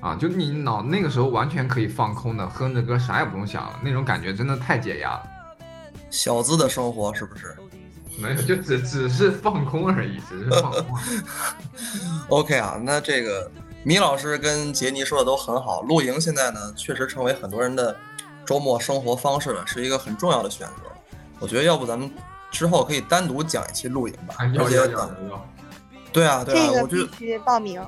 [0.00, 5.22] 啊，就你脑那个时候完全可以放空的，哼着歌啥也不用想了，那种感觉真的太解压了。
[6.12, 7.56] 小资的生活是不是
[8.18, 10.84] 没有，就只只是放空而已，只是放空。
[12.28, 13.50] OK 啊，那这个
[13.82, 17.96] 米老师跟杰尼说的都很好，露营现在呢确实成为很多人的
[18.44, 20.74] 周末生活方式了，是一个很重要的选择。
[21.40, 22.08] 我觉得要不咱们
[22.50, 25.48] 之后可以单独讲一期露营吧，啊要而且要要等要，
[26.12, 27.82] 对啊对啊，这个我觉得必须报名。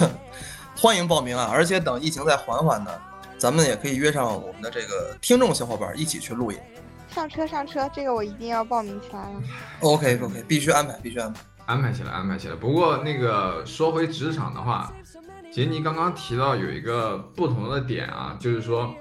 [0.76, 1.48] 欢迎报名啊！
[1.50, 2.90] 而且等疫情再缓缓呢，
[3.38, 6.58] 咱们也可以约上我们的这个听众小伙伴一起去露营。
[7.14, 9.42] 上车上车，这个我一定要报名起来了。
[9.80, 11.40] OK OK，必须安排，必须安排。
[11.66, 12.56] 安排起来，安排起来。
[12.56, 14.92] 不过那个说回职场的话，
[15.52, 18.92] 杰尼刚刚提到有一个不同的点啊，就是说，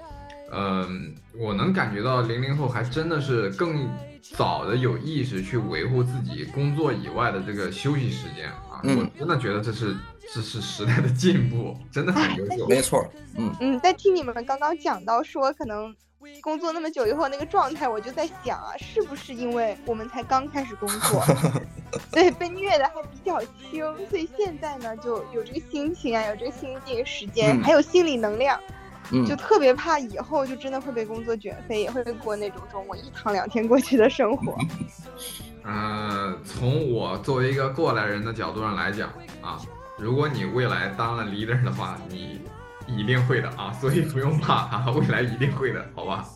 [0.52, 3.90] 嗯、我能感觉到零零后还真的是更
[4.22, 9.98] 早的有意识去维护自己工作以外的这个休息时间啊，嗯我真的觉得这是
[10.34, 12.68] 这是时代的进步，真的很优秀。
[12.68, 13.04] 没错，
[13.36, 15.94] 嗯，嗯，在听你们刚刚讲到说可能
[16.42, 21.24] 工作那么久以后那个状态，我就在想啊，是不是因为我们才刚开始工作，
[22.12, 28.60] 对，被虐的还比较轻，所以现在呢就有这个心情啊，有这个心境、时间，嗯还有心理能量，
[29.12, 34.58] 嗯就特别怕以后就真的会被工作卷飞，也会过那种周末一躺两天过去的生活。
[35.66, 39.10] 呃，从我作为一个过来人的角度上来讲
[39.42, 39.58] 啊，
[39.98, 42.42] 如果你未来当了 leader 的话，你
[42.88, 46.28] 一定会的啊， 所以不用怕啊，未来一定会的， 好吧？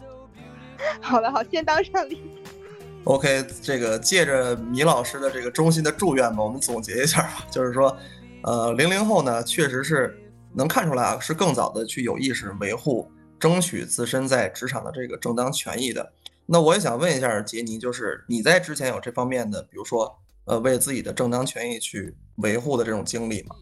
[1.02, 2.20] 好的，好，先当上领。
[3.04, 7.96] OK，这个借着米老师的这个衷心的祝愿吧，我们总结一下吧， 就是说，
[8.44, 10.20] 呃，零零后呢，确实是
[10.54, 16.12] 能看出来啊，是更早的去有意识维护、争取自身在职场的这个正当权益的。
[16.46, 23.56] 那我也想问一下杰尼，就是你在之前有这方面的，比如说，呃，为自己的正当权益去维护的这种经历吗？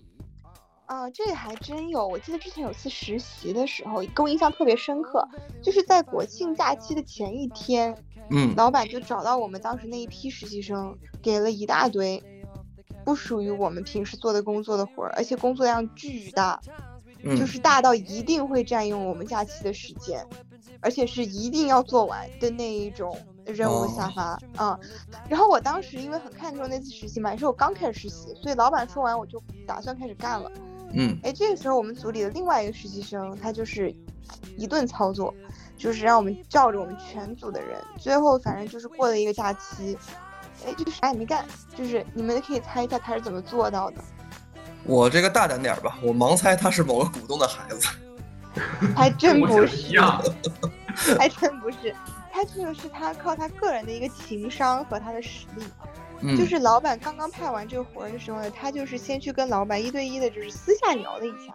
[0.86, 2.08] 啊，这个还真有。
[2.08, 5.28] 我记得之前有次实习的时候，给我印象特别深刻，
[5.62, 7.98] 就是在国庆假期的前一天，
[8.30, 12.22] 嗯老板就找到我们当时那一批实习生，给了一大堆
[13.04, 16.62] 不属于我们平时做的工作的活儿，而且工作量巨大，
[17.24, 20.24] 嗯，就是大到一定会占用我们假期的时间，
[20.82, 24.80] 而且是一定要做完的那一种任务下发，嗯，
[25.30, 30.52] 然后我当时因为很看重那次实习嘛，也是我刚开始实习，所以老板说完我就打算开始干了。
[30.96, 33.94] 嗯哎，这个时候我们组里的另外一个实习生，他就是
[34.58, 35.34] 一顿操作，
[35.78, 39.98] 就是让我们照着我们全组的人，最后反正就是过了一个假期，
[40.66, 43.98] 哎，就啥也没干，就是你们可以猜一下他是怎么做到的？
[44.86, 47.88] 我这个大胆点儿吧，我盲猜他是某个股东的孩子。
[48.96, 50.00] 还真不是。
[51.20, 51.94] 还真不是，
[52.32, 55.66] 他这个是他靠他个人的一个情商和他的实力。
[56.22, 61.54] 嗯，就是老板刚刚派完这个活儿的时候呢，他就是先去跟老板一对一的，就是私下聊了一下，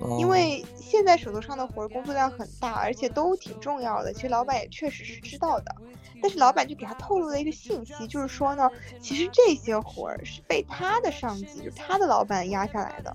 [0.00, 4.12] 哦因为现在手头上的活儿工作量很大，而且都挺重要的。
[4.12, 5.74] 其实老板也确实是知道的，
[6.20, 8.70] 但是老板就给他透露了一个信息，就是说呢，
[9.00, 13.14] 其实这些活儿是被他的上级，就是他的老板压下来的，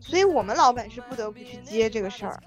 [0.00, 2.42] 所以我们老板是不得不去接这个事儿。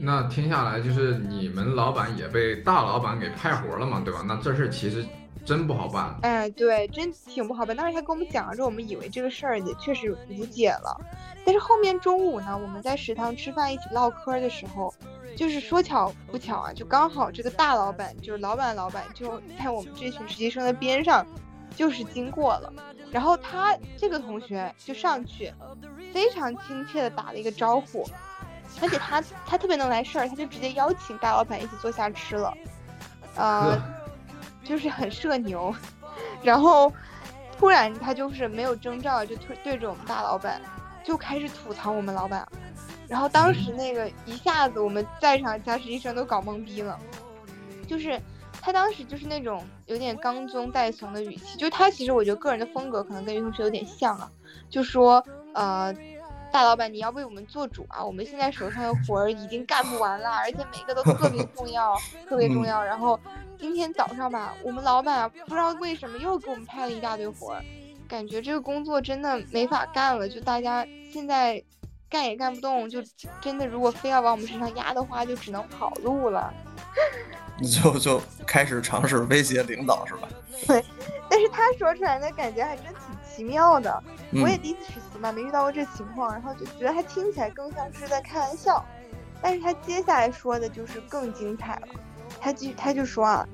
[0.00, 4.22] 那听下来，就是你们老板也被大老板给派活了嘛，对吧？
[4.24, 5.04] 那这事儿其实
[5.48, 6.14] 真不好办。
[6.20, 7.74] 哎，对，真挺不好办。
[7.74, 10.94] 当时他跟我们讲了之后，我们以为这个事儿也确实无解了。
[11.42, 14.92] 但是后面中午呢，我们在食堂吃饭一起唠嗑的时候，
[15.34, 21.26] 就是说巧不巧啊，就刚好这个大老板，就是老板的老板，就在我们这群实习生的边上，
[21.74, 22.70] 就是经过了。
[23.10, 25.50] 然后他这个同学就上去，
[26.12, 28.06] 非常亲切的打了一个招呼，
[28.82, 32.54] 而且他他特别能来事儿，他就直接邀请大老板一起坐下吃了，
[33.34, 33.82] 呃呵，
[34.68, 35.74] 就是很社牛。
[36.42, 36.92] 然后
[37.56, 40.60] 突然他就是没有征兆，就对对着我们大老板
[41.02, 42.46] 就开始吐槽我们老板。
[43.08, 47.00] 然后当时那个一下子我们在场其他实习生都搞懵逼了，
[47.86, 48.20] 就是
[48.60, 54.30] 他当时就是那种有点刚中带怂的语气，就他其实我觉得个人的风格可能跟于同学有点像啊，
[54.68, 55.94] 就说呃。
[56.50, 58.04] 大老板，你要为我们做主啊！
[58.04, 61.94] 我们现在手上的活儿已经干不完了，而且每个都特别重要，
[62.28, 62.82] 特别重要。
[62.82, 63.18] 然后
[63.58, 67.62] 今天早上吧，我们老板啊，不知道为什么又给我们派了一大堆活儿，
[68.08, 70.28] 感觉这个工作真的没法干了。
[70.28, 71.62] 就大家现在
[72.08, 73.00] 干也干不动，就
[73.40, 76.52] 真的如果非要往我们身上压的话，就只能跑路了。
[77.82, 80.28] 就就开始尝试威胁领导是吧？
[80.66, 80.84] 对
[81.28, 82.94] 但是他说出来的感觉还真挺
[83.28, 84.02] 奇妙的。
[84.30, 84.92] 嗯我也第一次
[85.32, 88.84] 没遇到过这情况，然后就觉得他听起来更像是在开玩笑。
[89.40, 91.88] 但是他接下来说的就是更精彩了，
[92.40, 93.48] 他就他就说啊，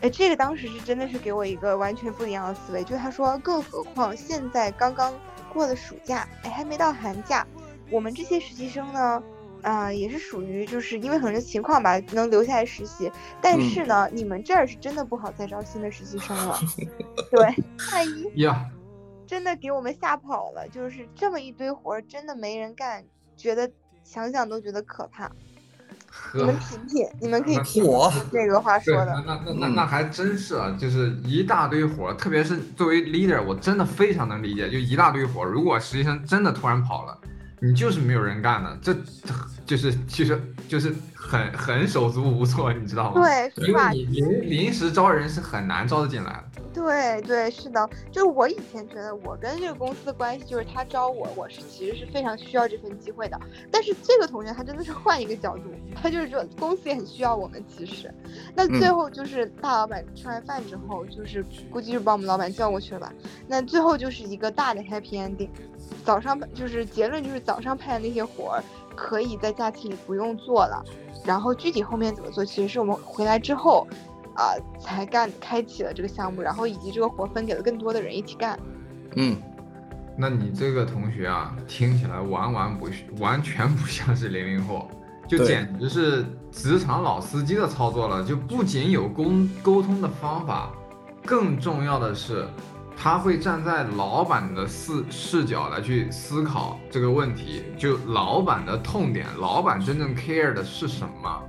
[0.00, 5.12] 哎，这个当时是真的是给我一个完全不一样的思维，就他说，更何况现在刚刚
[5.52, 7.46] 过了暑假，哎，还没到寒假，
[7.90, 9.22] 我们这些实习生呢，
[9.60, 16.58] 啊、也是属于就是因为很多情况吧，能留下来实习，但嗯是呢，你们这儿是真的不好再招新的实习生了，
[17.30, 18.64] 对，太一呀，
[19.34, 23.02] 真的给我们吓跑了，就是这么一堆活儿，真的没人干，
[23.36, 23.68] 觉得
[24.04, 25.28] 想想都觉得可怕。
[26.32, 29.06] 你们，品品，你们可以那品嚯品这个话，说的。
[29.26, 37.18] 那那那那那还真是啊，就是一大堆活儿，特别是作为 leader，我真的非常能理解，就一大堆活儿，如果实习生真的突然跑了，
[37.58, 39.34] 你就是没有人干的，这这
[39.66, 40.94] 就是其实就是
[41.26, 43.22] 很很手足无措，你知道吗？
[43.22, 43.92] 对，是吧？
[43.92, 46.62] 因为你临临时招人是很难招得进来的。
[46.74, 53.40] 对对，是的，就是我以前觉得我跟这个公司的关系，就是他招我，我是其实是非常需要这份机会的。
[53.70, 55.62] 但是这个同学他真的是换一个角度，
[55.94, 58.12] 他就是说公司也很需要我们，其实。
[58.54, 63.12] 那最嗯后就是大老板吃完饭之后，就是估计是把我们老板叫过去了吧。
[63.46, 65.48] 那最后就是一个大的 happy ending，
[66.04, 68.64] 早上就是结论就是早上派的那些活儿
[68.96, 70.84] 可以在假期里不用做了，
[71.24, 73.86] 然后具体后面怎么做，其实是我们回来之后。
[74.36, 78.58] 啊、才干开启了这个项目，然后以及这个活分给了更多的人一起干。
[79.14, 79.36] 嗯，
[80.18, 82.88] 那你这个同学啊，听起来完完不
[83.20, 84.90] 完全不像是零零后，
[85.28, 88.24] 就简直是职场老司机的操作了。
[88.24, 89.26] 就不仅有沟
[89.62, 90.72] 沟通的方法，
[91.24, 92.44] 更重要的是，
[93.04, 101.42] 他会站在老板的视视角来去思考这个问题，就老板的痛点，老板真正 care 的是什么？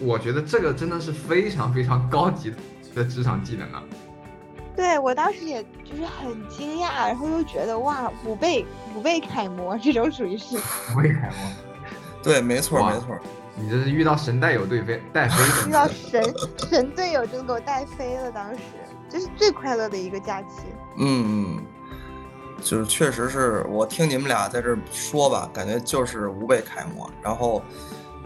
[0.00, 2.54] 我觉得这个真的是非常非常高级
[2.94, 3.82] 的职场技能啊。
[4.74, 8.64] 对我当时也就是很惊讶，然后又觉得哇，五倍
[8.96, 11.52] 五倍楷模这种属于是，五倍楷模？
[12.22, 13.14] 对，没错没错。
[13.56, 16.34] 你这是遇到神带有对飞带飞的， 遇到神
[16.70, 18.60] 神队友真的给我带飞了，当时
[19.14, 20.64] 这是最快乐的一个假期。
[20.98, 21.62] 嗯，嗯，
[22.60, 27.08] 就是确实是我听你们俩在这儿说吧，感觉就是无辈楷模。
[27.22, 27.62] 然后，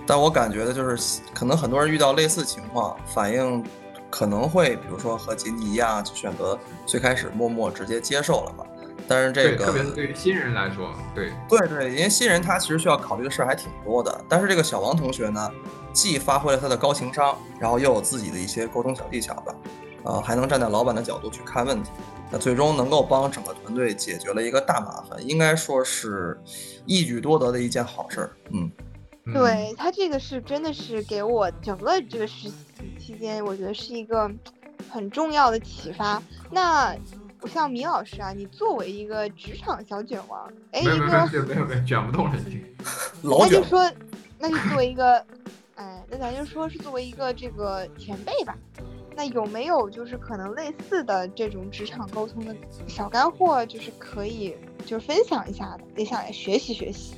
[0.07, 3.63] 但我感觉的就是，可能很多人遇到类似情况，反应
[4.09, 8.65] 可能会，比如说和锦鲤一样，就选择最开始默默直接接受了吧。
[9.07, 14.25] 但是这，个特别是对于新人来说，对，对对，因为新人他其实需要考虑的事儿还挺多的。
[14.27, 15.53] 但是这个小王同学呢，
[15.93, 19.55] 既发挥了他的高情商，然后又有自己的一些沟通小技巧吧，
[20.05, 21.91] 呃，还能站在老板的角度去看问题，
[22.31, 26.39] 那最终能够帮整个团队解决了一个大麻烦，应该说是
[26.87, 28.31] 一举多得的一件好事儿。
[28.51, 28.71] 嗯，
[29.27, 32.55] 嗯对他这个是真的是给我整个这个实习
[32.99, 34.31] 期间，我觉得是一个
[34.91, 36.23] 很重要的启发。
[36.51, 36.97] 那
[37.47, 42.65] 像米老师啊，你作为一个职场小卷王，哎，一没有没有没个有没有没有卷不动了已经。
[43.23, 43.93] 老卷那就说，
[44.39, 45.25] 那就作为一个，
[45.77, 48.57] 哎，那咱就说是作为一个这个前辈吧。
[49.19, 52.55] 那有没有就是可能类似的这种职场沟通的
[52.87, 54.57] 小干货，就是可以
[54.87, 57.17] 就是分享一下的，也想来学习学习。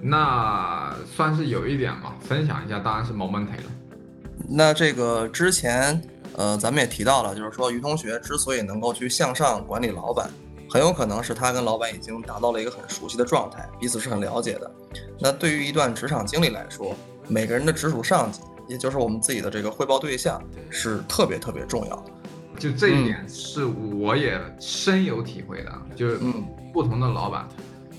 [0.00, 3.70] 那算是有一点吧，分享一下，当然是毛门腿了。
[4.48, 6.02] 那这个之前，
[6.36, 10.28] 呃，咱们也提到了，就是说于同学之所以能够去向上管理老板，
[10.68, 14.68] 很有可能是他跟老板已经达到了一个很熟悉的状态，彼此是很了解的。
[15.20, 16.92] 那对于一段职场经历来说，
[17.28, 18.40] 每个人的直属上级，
[18.70, 20.40] 也就是我们自己的这个汇报对象，
[20.70, 22.04] 是特别特别重要的。
[22.58, 26.32] 就这一点是我也深有体会的，就是嗯
[26.72, 27.48] 不同的老板，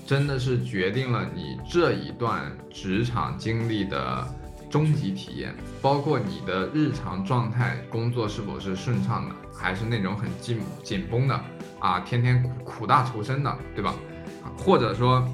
[0.06, 4.26] 真的是决定了你这一段职场经历的
[4.70, 11.38] 终极体验，包括你的日常状态，工作是否是顺畅的，还是那种很紧紧绷的
[11.78, 13.94] 啊，天天苦苦大仇深的，对吧？
[14.42, 15.26] 啊或者说，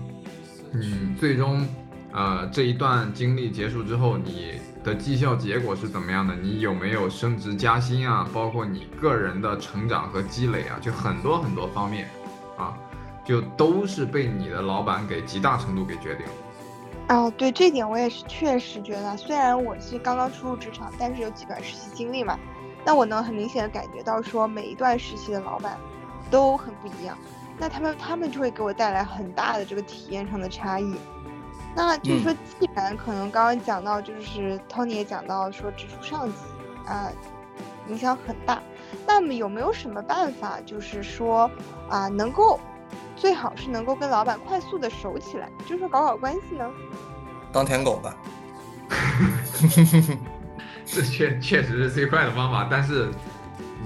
[0.73, 1.67] 嗯，最终，
[2.13, 6.35] 呃，这一段经历结束之后，你的绩效结果是怎么样的？
[6.35, 8.27] 你有没有升职加薪啊？
[8.33, 12.09] 包括你个人的成长和积累啊，就很多很多方面
[12.57, 12.77] 啊，
[13.25, 16.33] 就都是被你的老板给极大程度给决定了。
[17.09, 22.39] 哦，对这点我也是确实觉得，虽然我是刚刚初入职场，但是有几段实习经历嘛，
[22.85, 25.77] 那我能很明显的感觉到说每一段实习的老板
[26.31, 27.17] 都很不一样，
[27.59, 30.95] 那他们他们就会给我带来很大的这个体验上的差异。
[31.79, 36.35] 那就是说，既然可能刚刚讲到，就是 Tony 也讲到说直属上级
[36.85, 37.09] 啊、
[37.87, 38.61] 影响很大，
[39.07, 41.49] 那么有没有什么办法，就是说
[41.89, 42.59] 啊、能够
[43.15, 46.69] 最好是能够跟老板快速的熟起来，就是说搞搞关系呢？
[47.53, 48.17] 当舔狗吧。
[50.85, 53.09] 这确确实是最快的方法，但是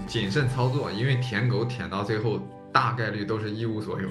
[0.07, 2.41] 谨慎操作，因为舔狗舔到最后
[2.73, 4.09] 大概率都是一无所有。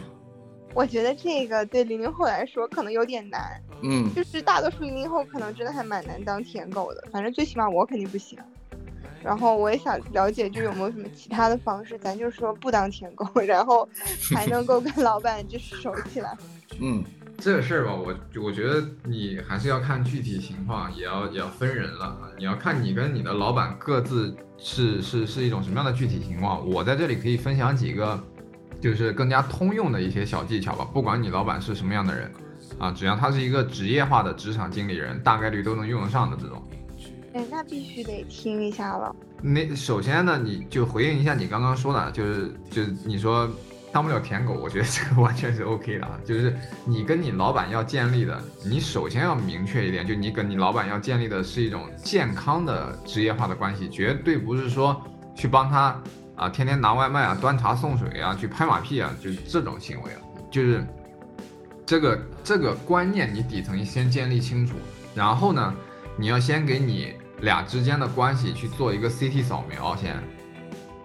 [0.74, 8.38] 我觉得这个对零零后来说可能有点难，嗯，就是大多数零零后可能真的还蛮难当舔狗的，反正最起码我肯定不行。
[9.24, 13.88] 然后我也想了解，就有没有什么其他的方式，咱就说不当舔狗，然后
[14.34, 16.36] 还能够跟老板就是熟起来。
[16.82, 17.04] 嗯，
[17.38, 22.18] 这个事儿吧，我我觉得你还是要看具体情况，也要也要分人了。
[22.40, 26.68] 你要看你跟你的老板各自是是是一种什么样的具体情况。
[26.68, 28.20] 我在这里可以分享几个，
[28.82, 30.86] 就是更加通用的一些小技巧吧。
[30.92, 32.32] 不管你老板是什么样的人，
[32.80, 36.62] 啊，只要他是一个职业化的职场经理人，大概率都能用得上的这种。
[37.34, 39.16] 哎，那必须得听一下了。
[39.42, 43.50] 那首先呢，你就回应一下你刚刚说的，就是就是你说
[43.92, 46.20] 当不了舔狗，我觉得这个完全是 OK 的啊。
[46.26, 46.54] 就是
[46.86, 55.02] 你跟你老板要建立的，你首先要明确一点，就你跟你老板要建立的是一种健康的职业化的关系，绝对不是说
[55.34, 56.00] 去帮他
[56.42, 60.22] 啊天天拿外卖啊、端茶送水啊、去拍马屁啊，就是这种行为了。
[60.50, 60.84] 就是
[61.86, 64.76] 这个这个观念你底层先建立清楚，
[65.14, 65.72] 然后呢，
[66.18, 70.16] 你要先给你俩之间的关系去做一个 CT 扫描，先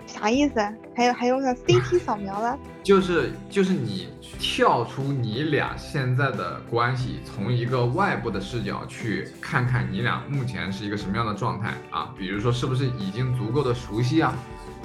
[0.06, 0.72] 啥意思啊？
[0.96, 2.58] 还有还用上 CT 扫描了？
[2.82, 4.08] 就是就是你
[4.38, 12.14] 跳出你俩现在的关系，从一个外部的视角去看看你俩目前是一个什么样的状态啊？
[12.16, 14.34] 比如说是不是已经足够的熟悉啊？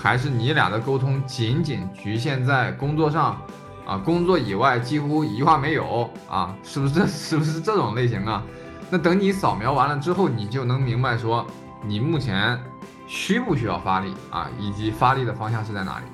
[0.01, 3.39] 还是你俩的沟通仅仅局限在工作上
[3.85, 3.97] 啊？
[3.97, 6.55] 工作以外几乎一句话没有啊？
[6.63, 8.43] 是不是 是不是这种类型啊？
[8.89, 11.45] 那等你扫描完了之后，你就能明白说
[11.85, 12.59] 你目前
[13.07, 16.05] 需不需要发力啊，以及发力的方向是在哪里。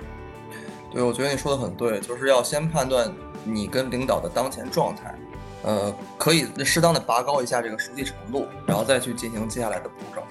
[0.92, 3.12] 对，我觉得你说的很对，就是要先判断
[3.44, 5.16] 你跟领导的当前状态，
[5.64, 10.22] 呃，可以适当的拔高一下这个熟悉程度，然后再去进行接下来的步骤。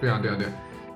[0.00, 0.48] 对啊，对啊，对，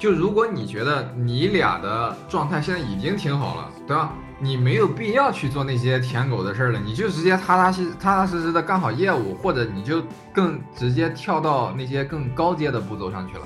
[0.07, 4.13] 就如果你觉得你俩的状态现在已经挺好了，对吧？
[4.39, 10.01] 你没有必要去做那些舔狗的事儿了，你就直接踏踏实踏踏实实的干好业务，或者你就
[10.33, 13.43] 更直接跳到那些更高阶的步骤上去了。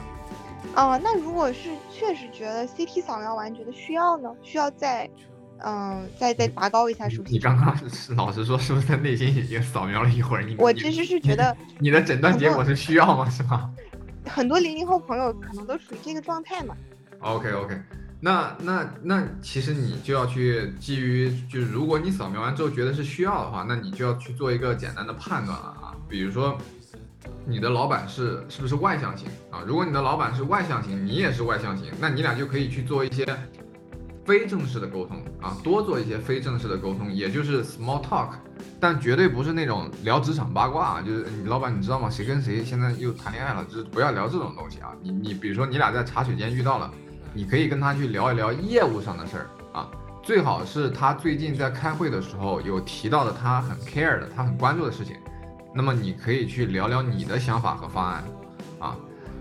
[0.74, 5.08] 哦，那如果是确实觉得 CT 扫描完觉得需要呢，需要再，
[5.64, 7.38] 嗯，再再拔高一下是不是你。
[7.38, 10.42] 刚刚是老实说，是不是在内心已经扫描了一会儿？
[10.42, 13.26] 你你我其实是觉得你的诊断结果是需要吗？
[13.30, 13.72] 是吗？
[14.34, 16.76] 很多零零后朋友可能都属于这个状态嘛。
[17.20, 17.78] OK OK，
[18.20, 25.94] 那那那，其实你就要去基于，就是如果你扫描完之后觉得是需要的话，那你就要去做一个简单的判断了啊。
[26.08, 26.56] 比如说，
[27.46, 29.62] 你的老板是是不是外向型啊？
[29.66, 33.24] 如果你的老板是外向型，你也是外向型，那你俩就可以去做一些
[34.30, 38.28] 非正式的沟通啊，多做一些非正式的沟通，也就是 small talk，
[38.78, 42.08] 但绝对不是那种聊职场八卦啊，就是你老板你知道吗？
[42.08, 44.92] 谁跟谁现在又谈恋爱了，就是不要聊这种东西啊。
[45.02, 46.88] 你你比如说你俩在茶水间遇到了。
[47.32, 49.88] 你可以跟他去聊一聊业务上的事儿啊，
[50.20, 55.14] 最好是他最近在开会的时候有提到的他很 care 的、他很关注的事情，
[55.72, 58.24] 那么你可以去聊聊你的想法和方案
[58.80, 58.96] 啊。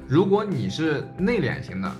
[0.08, 1.92] 如果你是内敛型的，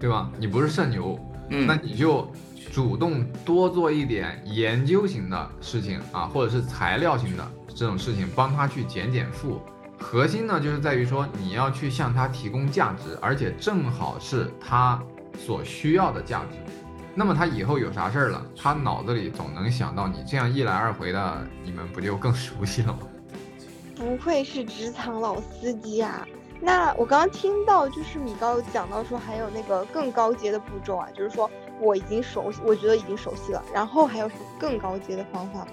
[0.00, 0.28] 对吧？
[0.38, 1.16] 你不是社牛，
[1.50, 2.30] 嗯，那你就
[2.72, 9.60] 主动多做一点研究型的事情啊，或者是材料型的这种事情，帮他去减减负。
[9.98, 15.00] 核心呢，就是在于说你要去向他提供价值，而且正好是他。
[15.38, 16.56] 所需要的价值，
[17.14, 22.98] 那么他以后有啥事儿了，他脑子里总能想到你，这样一来二回的，你们不就更熟悉了吗？
[23.94, 26.26] 不愧是职场老司机啊！
[26.60, 31.50] 那我刚刚听到就是米高讲到说还有那个更高阶的步骤啊，就是说
[31.80, 35.68] 我已经熟悉，我觉得已经熟悉了，然后还有什么更高阶的方法吗？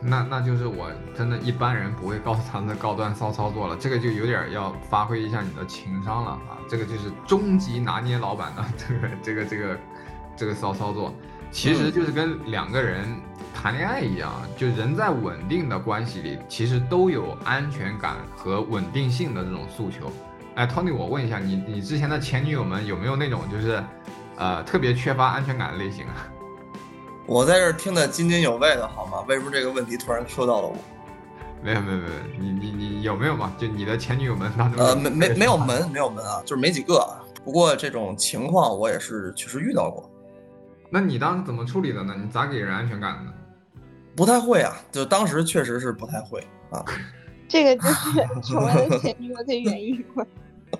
[0.00, 6.58] 那那就是我真的一般人不会告诉他们的高端骚操作了，这个就有点要发挥一下你的情商了啊！
[6.68, 9.78] 这个就是终极拿捏老板的 这个这个这个
[10.36, 11.12] 这个骚操作，
[11.50, 13.20] 其实就是跟两个人
[13.60, 20.12] 谈恋爱一样，就人在稳定的关系里，其实都有安全感和稳定性的这种诉求。
[20.54, 23.82] 哎，Tony，我问一下你，你之前的前女友们有没有那种就是
[24.36, 26.28] 呃特别缺乏安全感的类型啊？
[27.26, 29.24] 我在这儿听得津津有味的，好吗？
[29.26, 30.76] 为什么这个问题突然 Q 到了我？
[31.60, 33.52] 没有没有没有，你你你有没有嘛？
[33.58, 34.86] 就你的前女友们当中？
[34.86, 36.98] 呃，没没没有门没有门啊，就是没几个。
[36.98, 37.26] 啊。
[37.44, 40.08] 不过这种情况我也是确实遇到过。
[40.90, 42.14] 那你当时怎么处理的呢？
[42.16, 43.32] 你咋给人安全感呢？
[44.18, 46.84] 不太会啊，就当时确实是不太会啊。
[47.48, 50.26] 这个就是 成为了前女友的原因吗？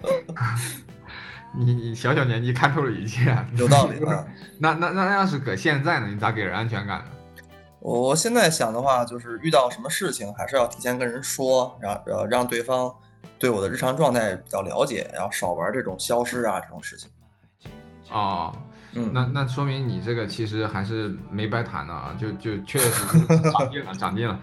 [1.56, 4.26] 你你小小年纪看透了一切，有道理啊。
[4.58, 6.08] 那那那要是搁现在呢？
[6.08, 7.10] 你咋给人安全感呢？
[7.78, 12.92] 我现在想的话，就是遇到什么事情还是要提前跟人说，让让让对方
[13.38, 17.08] 对我的日常状态比较了解，然后少玩这种消失啊这种事情。
[18.10, 18.52] 哦，
[18.98, 24.38] 嗯，那那说明你这个其实还是没白谈的啊，就就确实是长进了， 长进了。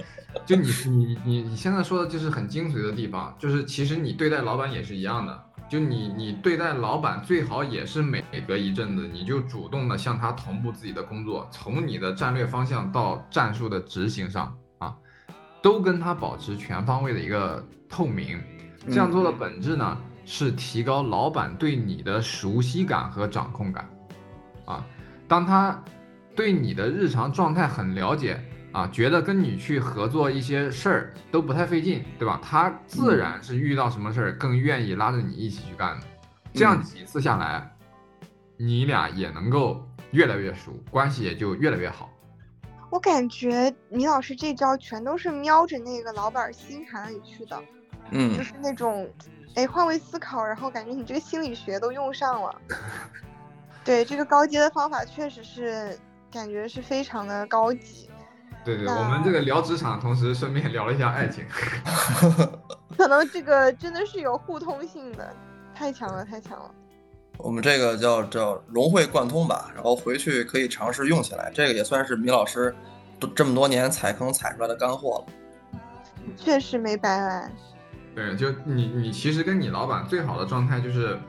[0.45, 5.43] 就你你你你现在说的就是很精髓的地方，就是其实你对待老板也是一样的。
[5.67, 14.95] 就你，你对待老板最好也是每隔一阵子，你就主动的向他同步自己的工作，从你的战略方向到战术的执行上啊，
[15.63, 18.39] 都跟他保持全方位的一个透明。
[18.87, 23.89] 这样做的本质呢，是提高老板对你的熟悉感和掌控感
[24.65, 24.85] 啊。
[25.27, 25.83] 当他
[26.35, 28.39] 对你的日常状态很了解。
[28.75, 32.37] 啊，觉得跟你去合作一些事儿都不太费劲，对吧？
[32.43, 36.05] 他自然是遇到什么事儿更愿意拉着你一起去干的。
[36.53, 37.73] 这样几次下来，
[38.57, 42.11] 你俩也能够越来越熟，关系也就越来越好。
[42.89, 47.57] 我感觉米老师这招全都是瞄着那个老板心坎里去的，
[48.11, 49.09] 嗯，就是那种，
[49.55, 52.61] 哎，换位思考，然后感觉你这个心理学都用上了。
[53.85, 55.97] 对，这个高阶的方法确实是
[56.31, 58.09] 感觉是非常的高级。
[58.65, 61.45] 对对，我们这个聊职场，同时顺便聊了一下爱情，
[62.97, 65.31] 可能这个真的是有互通性的，
[65.75, 66.71] 太强了，太强了。
[67.37, 72.73] 我们这个叫叫融会贯通吧，然后回去可以尝试用起来，这个也算是米老师
[73.19, 75.33] 都这么多年踩坑踩出来的干货了。
[76.35, 77.51] 确实没白来。
[78.15, 81.19] 对，就你你其实跟你老板最好的状态就是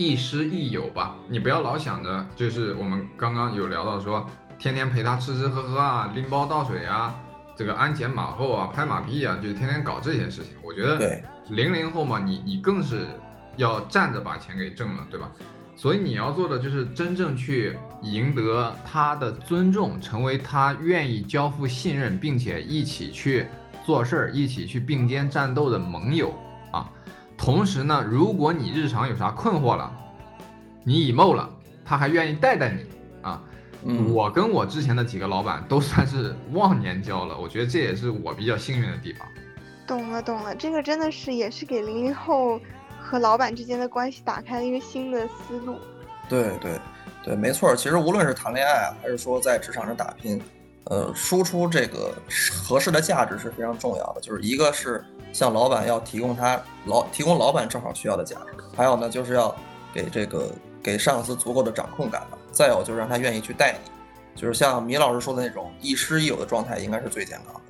[0.00, 4.26] 亦师亦友吧，你不要老想着就是我们刚刚有聊到说。
[4.58, 7.14] 天天陪他吃吃喝喝啊，拎包倒水啊，
[7.54, 10.52] 这个鞍前马后啊，拍马屁啊，就天天搞这些事情。
[10.62, 13.06] 我觉得零零后嘛，你你更是
[13.56, 15.30] 要站着把钱给挣了，对吧？
[15.76, 23.46] 所以你要做的就是真正去赢得他的尊重，成为他愿意交付信任，并且一起去
[23.84, 26.49] 做事儿、一起去并肩战斗的盟友啊。
[27.40, 29.90] 同时呢，如果你日常有啥困惑了，
[30.84, 31.48] 你 emo 了，
[31.86, 32.84] 他还愿意带带你
[33.22, 33.42] 啊。
[34.12, 39.26] 我跟我之前的几个老板都算是忘年交了，我觉得这也是我比较幸运的地方。
[39.86, 42.60] 懂了懂了，这个真的是也是给零零后
[43.00, 45.78] 和老板之间的关系打开了一个新的思路。
[46.28, 46.78] 对对
[47.24, 47.74] 对，没错。
[47.74, 50.38] 其实无论是谈恋爱啊，还是说在职场上打拼，
[50.84, 52.14] 呃，输出这个
[52.52, 54.20] 合适的价值是非常重要的。
[54.20, 55.02] 就是一个是
[55.32, 59.54] 向老板要提供他老提供老板正好需要的价值，还有呢就是要
[59.92, 60.50] 给这个
[60.82, 67.60] 给上司足够的掌控感了，再有就是让他愿意去带你，就是像米老师说的那种亦师亦友的状态，应该是最健康的。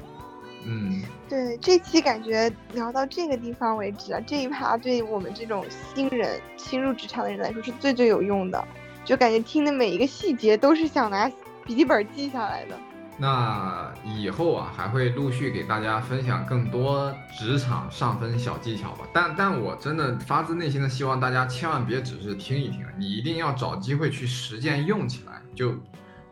[0.67, 8.63] 嗯，对，这期感觉聊到这个地方为止啊，这一趴对我们这种新人新入职场的人来说是最最有用的，
[9.05, 11.31] 就感觉听的每一个细节都是想拿
[11.65, 12.77] 笔记本记下来的。
[13.21, 19.07] 那以后啊，还会陆续给大家分享更多职场上分小技巧吧。
[19.13, 25.43] 但但我真的发自内心的希望大家千万别只是听一听，你一定要找机会去实践用起来。
[25.55, 25.75] 就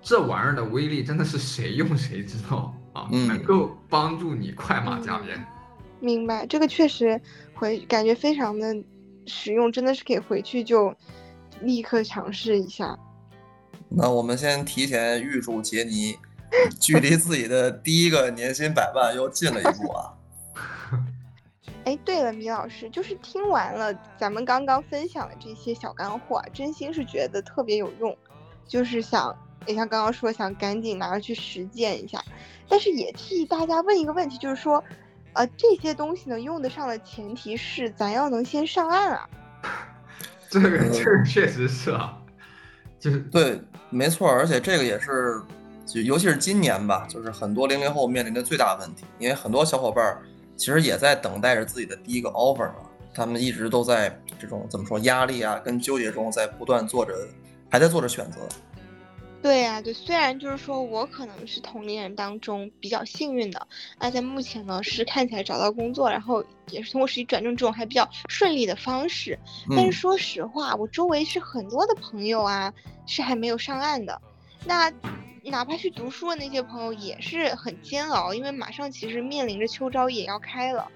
[0.01, 5.39] 这玩意儿的威力，真的是谁用谁知道啊，嗯能够帮助你快马加鞭。
[6.01, 7.21] 明白，这个确实
[7.53, 8.75] 回感觉非常的
[9.27, 10.95] 实用，真的是可以回去就
[11.61, 12.99] 立刻尝试一下。
[13.91, 16.17] 那我们先提前预祝杰尼
[16.81, 20.15] 距离自己的第一个年薪百万又近了一步啊！
[21.85, 28.17] 哎，对了，米老师，就是听完了咱们刚刚分享的这些小干货啊，真心是觉得特别有用，
[28.67, 29.35] 就是想
[29.67, 32.23] 也像刚刚说，想赶紧拿去实践一下。
[32.69, 34.85] 但是也替大家问一个问题，就是说，
[35.33, 39.29] 呃，这些东西能用得上的前提是咱要能先上岸啊。
[40.51, 42.19] 这个这个确实是啊，
[42.99, 45.41] 就是对，没错，而且这个也是，
[45.89, 50.23] 就尤其是今年吧，就是很多零零后面临的最大问题，因为很多小伙伴儿
[50.55, 57.15] 其实也在等待着自己的第一个 offer 嘛，他们一直都在这种怎么说压力啊跟纠结中，在不断做着，
[57.71, 58.39] 还在做着选择。
[59.41, 63.69] 对呀、对，虽然就是说我可能是同龄人当中比较幸运的，
[64.01, 69.39] 那在目前呢是看起来找到工作，然后也是通过实习转正这种还比较顺利的方式。
[69.71, 72.71] 但是嗯，说实话，我周围是很多的朋友啊，
[73.07, 74.21] 是还没有上岸的。
[74.65, 74.93] 那
[75.51, 80.89] 哪怕去读书的那些朋友也是很煎熬，因为马上其实面临着秋招也要开了，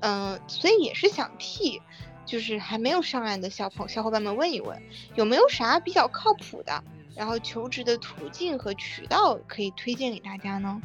[0.00, 1.80] 嗯、所以也是想替
[2.24, 4.80] 就是还没有上岸的小朋小伙伴们问一问，
[5.14, 6.82] 有没有啥比较靠谱的，
[7.14, 10.80] 然后求职的途径和渠道可以推荐给大家呢？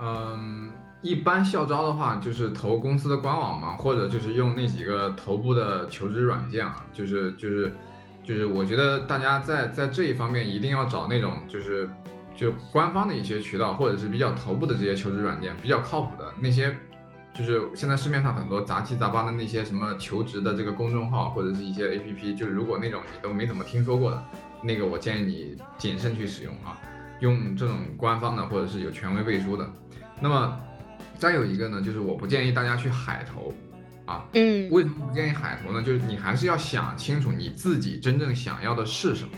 [0.00, 7.72] 嗯，一般校招的话，就是投公司的官网嘛，或者就是用那几个头部的求职软件啊，就是就是
[8.24, 11.88] 就是，我觉得大家在在这一方面一定要找那种就是
[12.34, 16.74] 就官方的一些渠道，或者是比较头部的这些求职软件，比较靠谱的那些，
[17.34, 24.24] 就是现在市面上很多杂七杂八的那些什么求职的这个公众号或者是一些 APP，就是如果那种你都没怎么听说过的，
[24.62, 26.80] 那个我建议你谨慎去使用啊，
[27.20, 29.70] 用这种官方的或者是有权威背书的。
[30.18, 30.58] 那么
[31.18, 33.52] 再有一个呢，就是我不建议大家去海投
[34.06, 34.24] 啊。
[34.34, 35.82] 嗯为什么不建议海投呢？
[35.82, 39.30] 就是你还是要想清楚你自己真正想要的是什么，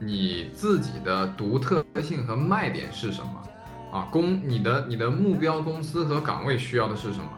[0.00, 3.42] 你自己的独特性和卖点是什么
[3.92, 4.08] 啊？
[4.10, 7.30] 公你的你的目标公司和岗位需要的是什么？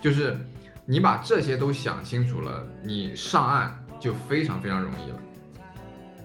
[0.00, 0.38] 就是
[0.86, 5.16] 你把这些都想清楚了，你上岸就非常非常容易了。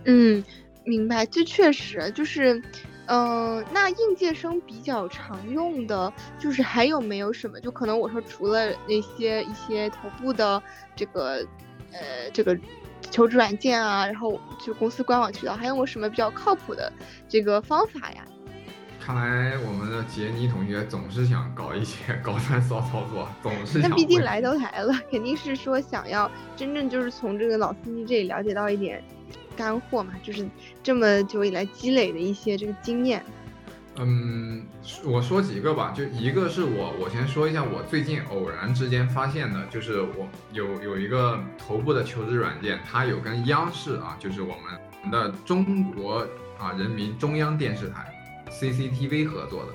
[0.05, 0.43] 嗯，
[0.85, 2.61] 明白，这确实就是，
[3.07, 7.59] 嗯、那应届生比较常用的，就是还有没有什么？
[7.59, 10.61] 就可能我说除了那些一些头部的
[10.95, 11.45] 这个，
[11.91, 12.57] 呃，这个
[13.11, 16.91] 求职软件啊，然后就公司官网渠道，还有没有什么比较靠谱的
[17.29, 18.25] 这个方法呀？
[18.99, 29.03] 看来我们的杰尼同学总是想搞一些高端骚操作，总是想那毕竟来都来了，肯定是说想要真正就是从这个老司机这里了解到一点
[29.55, 30.45] 干货嘛，就是
[30.83, 33.23] 这么久以来积累的一些这个经验。
[33.97, 34.65] 嗯，
[35.05, 46.27] 我说几个吧，就一个是我，我先说一下我最近偶然之间发现的，就是我有有一个头部的求职软件，它有跟央视啊，就是我们的中国
[46.59, 48.13] 啊人民中央电视台
[48.51, 49.71] CCTV 合作的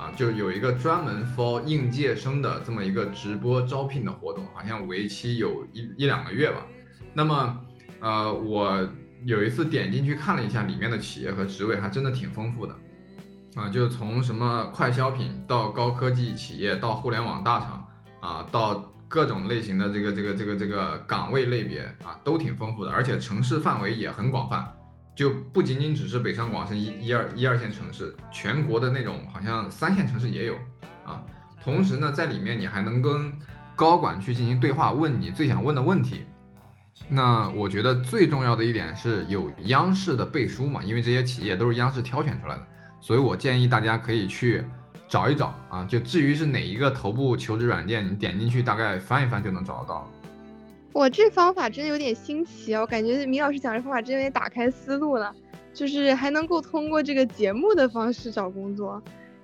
[0.00, 6.64] 啊，就有一个专门 for 应届生的这么一个直播招聘的活动，好像为期有一一两个月吧。
[7.12, 7.60] 那么，
[7.98, 8.88] 呃，我
[9.24, 12.74] 有一次点进去看了一下里面的企业和职位，还真的挺丰富的。
[13.54, 17.86] 啊，就从什么快消品到高科技企业，到互联网大厂
[18.20, 24.66] 啊，到各种类型的这个这个这个这个岗位类别啊，都挺丰富的，而且城市范围也很广泛，
[25.14, 30.54] 就不仅仅只是北上广深一一二一二线城市，全国的那种好像三线城市也有
[31.04, 31.22] 啊。
[31.62, 33.32] 同时呢，在里面你还能跟
[33.76, 36.24] 高管去进行对话，问你最想问的问题。
[37.08, 42.62] 那我觉得最重要的一点是有央视的背书嘛，因为这些企业都是央视挑选出来的。
[43.00, 44.64] 所以我建议大家可以去
[45.08, 50.10] 找一找啊，就至于是哪一个头部求职软件，你点进去大概翻一翻就能找得到。
[50.92, 52.80] 我这方法真的有点新奇啊！
[52.80, 55.34] 我感觉米老师讲这方法真有点打开思路了，
[55.74, 59.02] 就是还能够通过这个节目的方式找工作。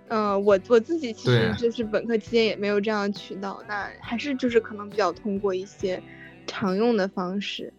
[0.08, 6.02] 嗯、我我自己其实就是本科期间也没有这样的渠道，那还是就是可能比较通过一些
[6.50, 7.72] 常用的方式。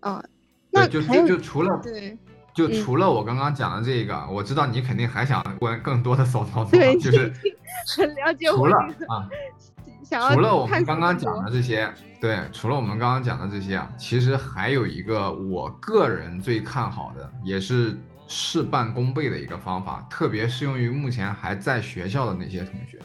[0.00, 0.22] 啊、
[0.70, 2.18] 那那就就就除了对
[2.52, 7.32] 就嗯除了我刚刚讲的这个，我知道你肯定还想问更多的骚操作对，，就是
[7.96, 11.88] 很了解除了我这个啊，除了我们刚刚讲的这些，
[12.20, 17.96] 对，除了我们刚刚讲的这些啊，其实还有一个我个人最看好的，也是
[18.26, 22.98] 事半功倍的一个方法，特别适用于目前还在学校的那些同学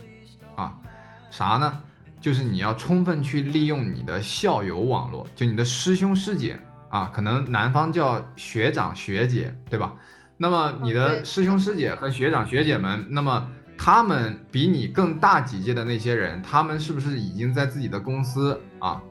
[0.55, 0.73] 啊，
[1.29, 1.81] 啥呢？
[2.19, 6.59] 就是你要充分去利用你的校友网络，就你的师兄师姐
[6.89, 9.93] 啊，可能南方叫学长学姐，对吧？
[10.37, 19.01] 那么你的师兄师姐和学长学姐们，那么他们比你更大几届的那些人，他们是不是已经在自己的公司啊，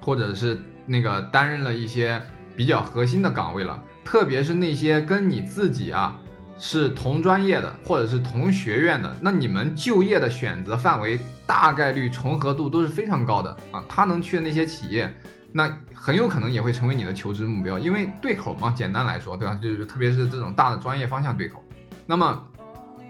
[0.00, 2.20] 或者是那个担任了一些
[2.56, 3.82] 比较核心的岗位了？
[4.04, 6.18] 特别是那些跟你自己啊
[6.58, 13.84] 是同专业的，或者是同学院的，那你们就业的选择范围大概率重合度都是非常高的啊。
[13.88, 15.12] 他能去的那些企业，
[15.52, 19.58] 那很有可能也会成为你的求职目标，因为对口嘛，简单来说，对吧？
[19.62, 21.62] 就是特别是这种大的专业方向对口。
[22.06, 22.46] 那么，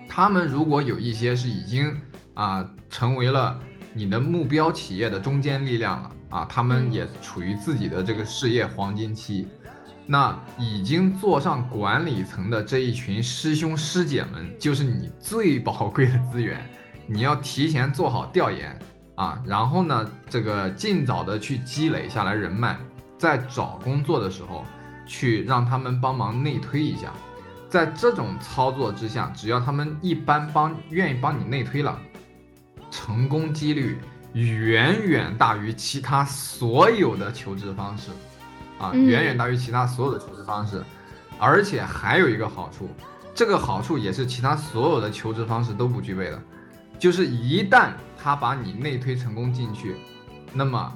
[0.09, 1.95] 他们如果有一些是已经
[2.35, 3.61] 啊、成为了
[3.93, 9.47] 你的目标企业的中坚力量了啊，他们嗯也处于自己的这个事业黄金期。
[10.07, 16.61] 那已经坐上管理层的这一群师兄师姐们，就是你最宝贵的资源。
[17.07, 18.79] 你要提前做好调研
[19.15, 22.77] 啊，然后呢，这个尽早的去积累下来人脉，
[23.19, 24.65] 在找工作的时候，
[25.07, 27.13] 去让他们帮忙内推一下。
[27.69, 31.99] 在这种操作之下，只要他们一般帮愿意帮你内推了，
[32.91, 33.99] 成功几率
[34.33, 38.11] 远远大于其他所有的求职方式，
[38.93, 40.83] 远远大于其他所有的求职方式，
[41.39, 42.89] 而且还有一个好处，
[43.35, 46.43] 这个好处也是其他所有的求职方式都不具备的，
[46.99, 49.97] 就是一旦他把你内推成功进去，
[50.53, 50.93] 那么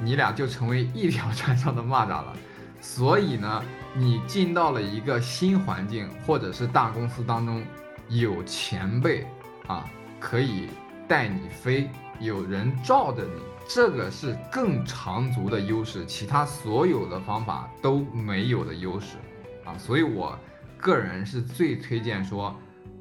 [0.00, 2.32] 你俩就成为一条船上的蚂蚱了。
[2.80, 3.62] 所以呢，
[3.94, 7.64] 你进到了一个新环境或者是大公司当中，
[8.08, 9.26] 有前辈
[9.66, 9.84] 啊
[10.20, 10.68] 可以
[11.08, 19.18] 带你飞，有人罩着你，这个是更长足的优势，其他所有的方法都没有的优势
[19.62, 19.76] 啊。
[19.76, 20.36] 所以我
[20.78, 22.56] 个人是最推荐说，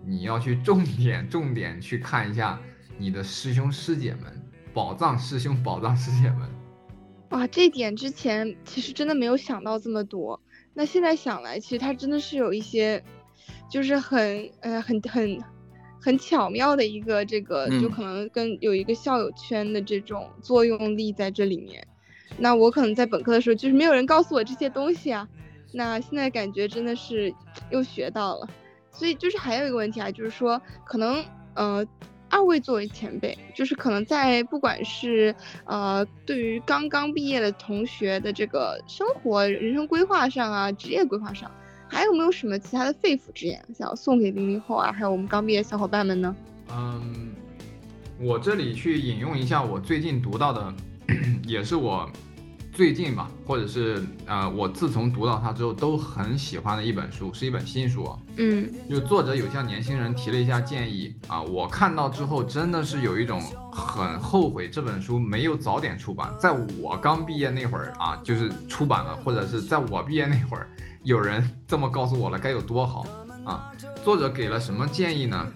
[0.05, 2.59] 你要去重点重点去看一下
[2.97, 6.49] 你的师兄师姐们，宝藏师兄宝藏师姐们。
[7.29, 10.37] 哇，这点之前其实真的没有想到这么多。
[10.73, 13.01] 那现在想来，其实它真的是有一些，
[13.69, 15.41] 就是很呃很很
[16.15, 21.83] 巧妙的一个这个，就嗯可能跟有一个校友圈的这种作用力在这里面。
[22.37, 25.27] 那我可能在本科的时候就是没有人告诉我这些东西啊，
[25.71, 27.33] 那现在感觉真的是
[27.71, 28.47] 又学到了。
[28.91, 31.83] 所以就是还有一个问题啊，就是说可能呃。
[32.29, 35.33] 二位作为前辈，就是可能在不管是
[35.63, 41.49] 呃对于刚刚毕业的同学的这个生活、人生规划上啊、职业规划上，
[41.89, 46.35] 还有没有什么其他的肺腑之言想要送给零零后啊，还有我们刚毕业小伙伴们呢？
[46.69, 47.31] 嗯，
[48.19, 50.73] 我这里去引用一下我最近读到的，
[51.47, 52.09] 也是我
[52.73, 58.19] 最近吧，或者是呃，我自从读到它之后都很喜欢的一本书，是一本新书啊。
[58.39, 70.69] 嗯就作者有向年轻人提了一下建议啊，我看到之后真的是有一种很后悔这本书没有早点出版，在我刚毕业那会儿啊，就是出版了，或者是在我毕业那会儿，
[71.07, 73.05] 有人这么告诉我了，该有多好
[73.45, 73.71] 啊！
[74.03, 75.47] 作者给了什么建议呢？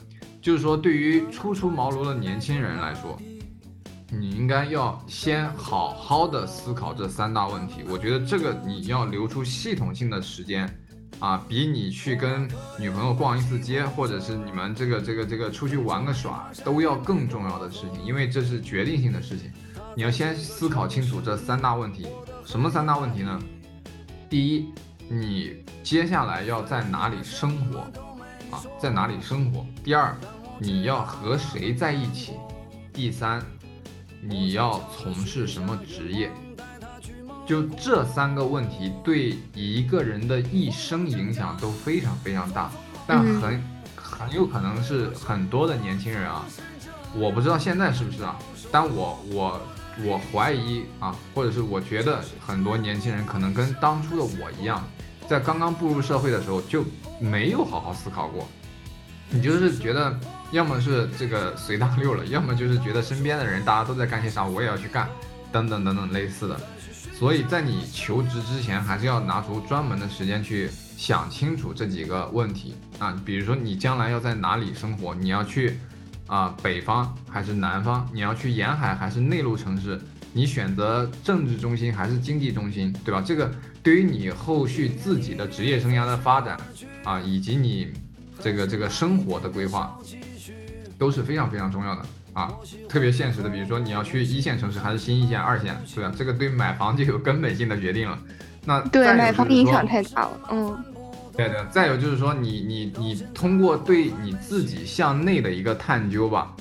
[0.41, 3.19] 就是说，对于初出茅庐的年轻人来说，
[4.09, 7.83] 你应该要先好好的思考这三大问题。
[7.89, 10.73] 我觉得这个你要留出系统性的时间，
[11.19, 12.49] 啊，比你去跟
[12.79, 19.51] 女朋友逛一次街，或者是你们这个这个这个出去玩个耍，都要更重要的事情，因为这是决定性的事情。
[19.97, 22.07] 你要先思考清楚这三大问题。
[22.45, 23.37] 什么三大问题呢？
[24.29, 24.73] 第一，
[25.13, 27.79] 你接下来要在哪里生活？
[28.49, 29.65] 啊，在哪里生活？
[29.83, 30.15] 第二，
[30.57, 32.35] 你要和谁在一起？
[32.93, 33.41] 第三，
[34.21, 36.31] 你要从事什么职业？
[37.45, 42.71] 就这三个问题对一个人的一生影响都非常非常大，
[43.05, 43.63] 但嗯很
[43.97, 46.45] 很有可能是很多的年轻人啊，
[47.13, 48.39] 我不知道现在是不是啊，
[48.71, 49.61] 但我我
[50.03, 54.87] 我怀疑啊，或者是我觉得很多年轻人可能跟当初的我一样，
[55.27, 56.83] 在刚刚步入社会的时候就
[57.19, 58.47] 没有好好思考过，
[59.29, 60.17] 你就是觉得
[60.51, 65.07] 要么是这个随大溜了， 要么就是觉得身边的人大家都在干些啥，我也要去干，
[65.51, 66.59] 等等等等类似的。
[67.13, 73.15] 所以在你求职之前，还是要拿出专门的时间去想清楚这几个问题啊。
[73.23, 75.77] 比如说你将来要在哪里生活，你要去
[76.31, 79.99] 啊北方还是南方，你要去沿海还是内陆城市，
[80.31, 83.21] 你选择政治中心还是经济中心，对吧？
[83.21, 83.51] 这个
[83.83, 86.57] 对于你后续自己的职业生涯的发展
[87.03, 87.91] 啊，以及你
[88.39, 89.99] 这个这个生活的规划，
[90.97, 92.01] 都是非常非常重要的
[92.31, 92.49] 啊。
[92.87, 96.13] 特别现实的，比如说你要去一线城市还是新一线、二线，对吧？
[96.17, 98.17] 这个对买房就有根本性的决定了。
[98.63, 100.83] 那对买房影响太大了，嗯，
[101.35, 106.53] 对的，再有就是说你，你你通过对你自己向内的一个探究吧，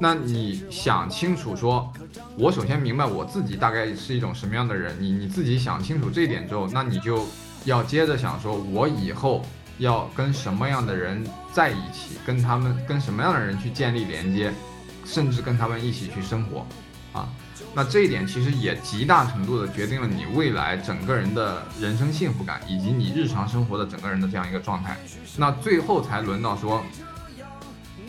[0.00, 1.92] 那你想清楚说，
[2.38, 7.26] 我首先明白我自己大概是一种什么样的人，你你自己想清楚这一点之后，那你就
[7.64, 9.42] 要接着想说，我以后
[9.78, 14.52] 要跟什么样的人在一起，跟他们跟什么样的人去建立连接，
[15.04, 16.66] 甚至跟他们一起去生活，
[17.12, 17.28] 啊。
[17.76, 24.96] 那这一点其实也极大程度的决定了你未来整个人的人生幸福感，以及你日常生活的整个人的这样一个状态。
[25.36, 26.82] 那最后才轮到说，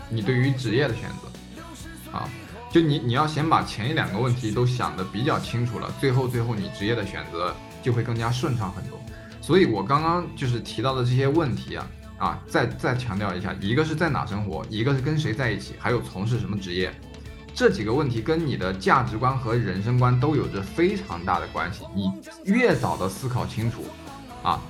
[0.10, 2.30] 你对于职业的选择，啊，
[2.72, 7.54] 就你你要先把前一两个问题都想得比较清楚了，最后最后你职业的选择
[7.84, 8.98] 就会更加顺畅很多。
[9.42, 11.88] 所以我刚刚就是提到的这些问题啊，
[12.18, 16.90] 啊，再再强调一下，一个是在哪生活，一个是跟谁在一起，还有从事什么职业。
[17.58, 21.84] 这几个问题跟你的价值观和人生观都有着非常大的关系。
[21.96, 22.12] 你
[22.44, 23.84] 越早的思考清楚，
[24.44, 24.62] 啊，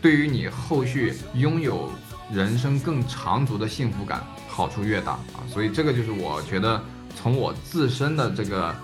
[0.00, 1.88] 对于你后续拥有
[2.32, 5.46] 人生更长足的幸福感好处越大啊。
[5.48, 6.82] 所以这个就是我觉得
[7.14, 8.74] 从我自身的这个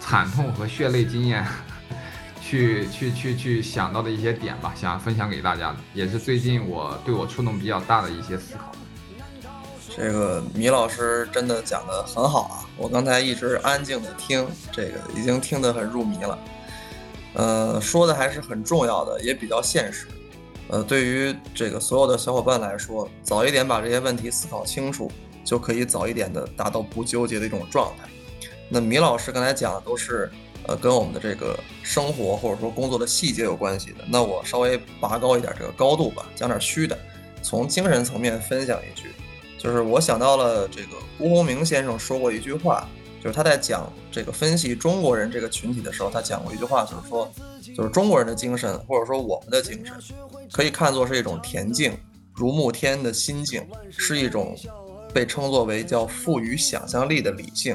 [0.00, 1.46] 惨痛和血泪经验，
[2.42, 8.72] 去去去去想到的一些点吧，想分享给大家的，也是最近我对我触动比较大的一些思考。
[9.96, 12.66] 这个米老师真的讲得很好啊！
[12.76, 16.38] 我刚才一直安静的听，这个已经听得很入迷了。
[17.34, 20.08] 呃，说的还是很重要的，也比较现实。
[20.66, 25.08] 呃，对于这个所有的小伙伴来说，早一点把这些问题思考清楚，
[25.44, 28.08] 就可以早一点的达到不纠结的一种状态。
[28.68, 30.28] 那米老师刚才讲的都是
[30.66, 33.98] 呃跟我们的这个生活或者说工作的细节有关系的。
[34.08, 36.98] 那我稍微拔高一点这个高度吧，讲点虚的，
[37.42, 39.12] 从精神层面分享一句。
[39.64, 42.86] 就是我想到了这个辜鸿铭先生说过一句话，
[43.18, 47.32] 就是他在讲这个分析中国人这个群体的时候，他讲过一句话，就是说，
[47.74, 49.94] 就是中国人的精神或者说我们的精神，
[50.52, 51.96] 可以看作是一种恬静
[52.34, 54.54] 如沐天的心境，是一种
[55.14, 57.74] 被称作为叫富于想象力的理性。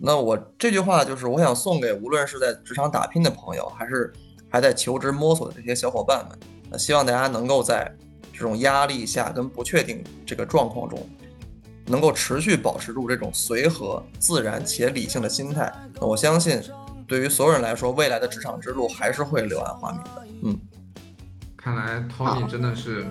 [0.00, 4.10] 那我这句话就是我想送给无论是在职场打拼的朋友，还是
[4.48, 6.38] 还在求职摸索的这些小伙伴们，
[6.70, 7.94] 那希望大家能够在
[8.32, 11.06] 这种压力下跟不确定这个状况中，
[11.88, 15.72] 能够持续保持住这种随和、自然且理性的心态。
[15.94, 16.60] 那我相信，
[17.06, 20.26] 对于所有人来说，未来的职场之路还是会柳暗花明的。
[20.42, 20.58] 嗯，
[21.56, 23.06] 看来 Tony 真的是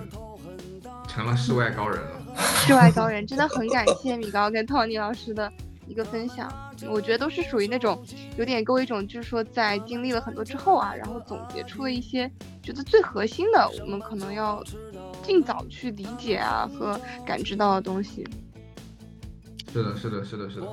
[1.08, 2.22] 成了世外高人了。
[2.36, 5.52] 世外高人，真的很感谢米高跟 Tony 老师的
[5.86, 6.52] 一个分享。
[6.88, 8.00] 我觉得都是属于那种
[8.36, 12.30] 有点给我一种，就是说在经历了很多之后啊，然后总结出了一些
[12.62, 14.62] 觉得最核心的，我们可能要
[15.24, 18.24] 尽早去理解啊和感知到的东西。
[19.72, 20.66] 是的，是的，是的，是的。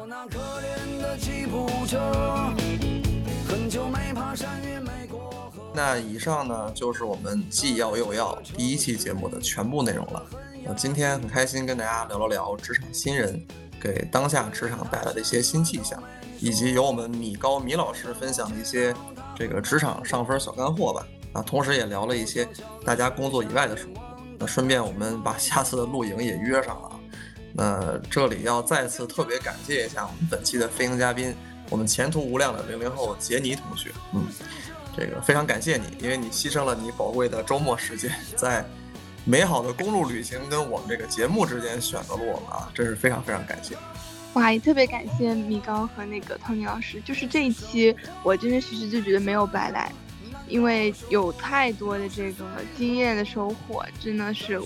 [5.73, 10.25] 那，以上呢就是我们既要又要第一期节目的全部内容了。
[10.63, 13.45] 那今天很开心跟大家聊了聊职场新人
[13.81, 16.01] 给当下职场带来的一些新气象，
[16.39, 18.95] 以及由我们米高米老师分享的一些
[19.35, 21.05] 这个职场上分小干货吧。
[21.33, 22.47] 啊，同时也聊了一些
[22.85, 24.01] 大家工作以外的生活。
[24.39, 26.94] 那顺便我们把下次的露营也约上了。
[27.57, 31.33] 那这里要再次特别感谢一下我们本期的飞行嘉宾，
[31.69, 33.91] 我们前途无量的零零后杰尼同学。
[34.13, 34.25] 嗯，
[34.95, 38.65] 这个非常感谢你，因为你牺牲了你宝贵的周末时间，在
[39.23, 43.77] 美好的公路旅行跟我们这个节目之间选择了我们啊，真是非常非常感谢。
[44.33, 49.89] 哇，也特别感谢米高和那个 Tony 老师，就是这一期我真真实实就觉得没有白来，
[50.49, 52.43] 因为有太多的这个
[52.77, 54.61] 经验的收获，真的是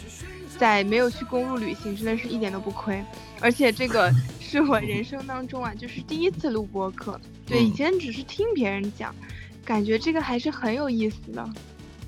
[0.59, 3.03] 在没有去公路旅行，真的是一点都不亏。
[3.39, 9.15] 而且这个 是我人生当中啊，就是第一次录播客，对，以嗯前只是听别人讲，
[9.63, 11.47] 感觉这个还是很有意思的。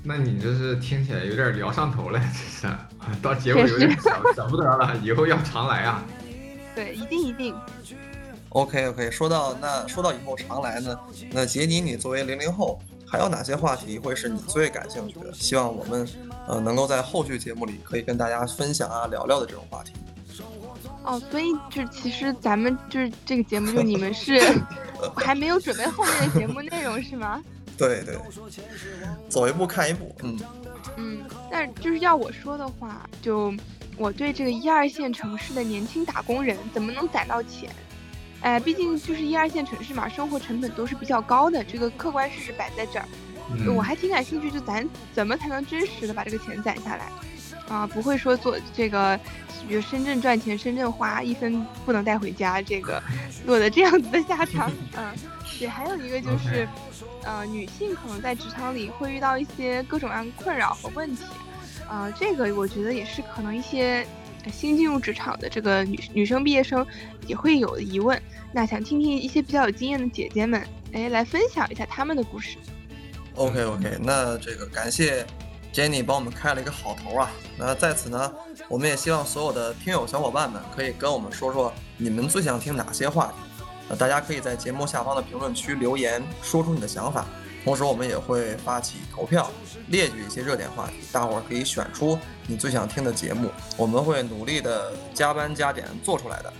[0.04, 2.88] 那你这是听起来有点聊上头了，这是啊
[3.22, 6.04] 到结尾有点想想不得了，以后要常来啊。
[6.74, 7.54] 对，一定一定。
[8.50, 10.98] OK OK，说到那说到以后常来呢，
[11.30, 15.32] 那杰尼你作为零零后，还有哪些话题会是你最感兴趣的？
[15.32, 16.06] 希望我们
[16.52, 19.92] 呃能够在后续节目里可以跟大家分享啊聊聊的这种话题。
[21.02, 24.38] 哦，所以就其实咱们就是这个节目，就你们是
[25.16, 27.42] 还没有准备后面的节目内容是吗？
[27.76, 28.16] 对对，
[29.28, 30.14] 走一步看一步。
[30.22, 30.38] 嗯，
[30.96, 33.52] 嗯，但是就是要我说的话，就
[33.96, 37.68] 我对这个一二线城市的年轻打工人怎么能攒到钱，
[38.42, 43.08] 哎，毕竟就是一二线城市嘛，生活成本都是比较高的，这个客观事实摆在这儿。
[43.58, 47.08] 嗯我还挺感兴趣，就咱怎么才能真实的把这个钱攒下来
[47.68, 47.86] 啊？
[47.86, 49.18] 不会说做这个，
[49.68, 53.02] 比如深圳赚钱，深圳花，一分不能带回家，这个
[53.46, 54.70] 落得这样子的下场。
[54.96, 55.14] 嗯，
[55.58, 56.66] 对，还有一个就是，
[57.24, 61.22] 呃，女性可能在职场里会遇到一些各种各样的困扰和问题，
[61.88, 64.06] 啊、这个我觉得也是可能一些
[64.44, 66.84] 呃新进入职场的这个女女生毕业生
[67.26, 68.20] 也会有的疑问。
[68.52, 72.58] 那想听听一些比较有经验的姐姐们，哎，来分享一下她们的故事。
[73.34, 75.26] OK OK，那这个感谢
[75.72, 77.30] Jenny 帮我们开了一个好头啊。
[77.56, 78.32] 那在此呢，
[78.68, 83.34] 我们也希望所有的听友小伙伴们可以跟我们说说你们最想听哪些话题。
[83.88, 87.24] 呃，大家可以在节目下方的评论区留言，说出你的想法。
[87.64, 89.48] 同时，我们也会发起投票，
[89.86, 96.52] 列举一些热点话题，大伙儿可以选出你最想听的节目，我们会努力的加班加点做出来的。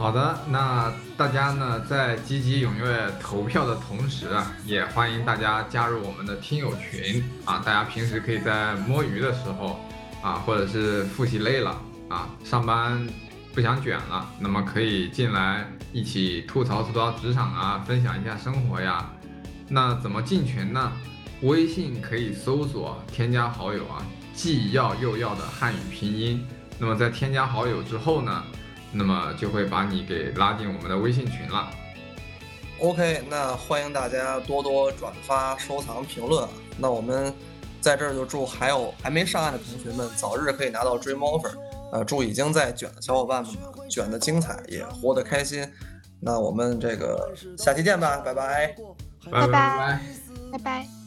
[0.00, 7.62] 好的，那大家呢在积极踊跃投票的同时啊，也欢迎大家加入我们的听友群啊。
[7.62, 9.78] 大家平时可以在摸鱼的时候
[10.22, 11.78] 啊，或者是复习累了
[12.08, 13.06] 啊，上班
[13.54, 19.06] 不想卷了，那么可以进来一起吐槽吐槽职场啊，分享一下生活呀。
[19.68, 20.90] 那怎么进群呢？
[21.42, 26.42] 微信可以搜索添加好友啊，既要又要的汉语拼音。
[26.78, 28.42] 那么在添加好友之后呢？
[28.92, 31.70] 那么就会把你给拉进我们的微信群了。
[32.78, 36.48] OK，那欢迎大家多多转发、收藏、评论啊。
[36.78, 37.32] 那我们
[37.80, 41.52] 在这儿就祝还有还没上岸的同学们早日可以拿到 Dream Offer，
[41.92, 45.66] 呃，祝已经在卷的小伙伴们呢卷的精彩，也活得开心。
[46.20, 48.74] 那我们这个下期见吧，拜拜。
[49.30, 50.00] 拜拜拜拜拜。
[50.52, 50.99] 拜拜。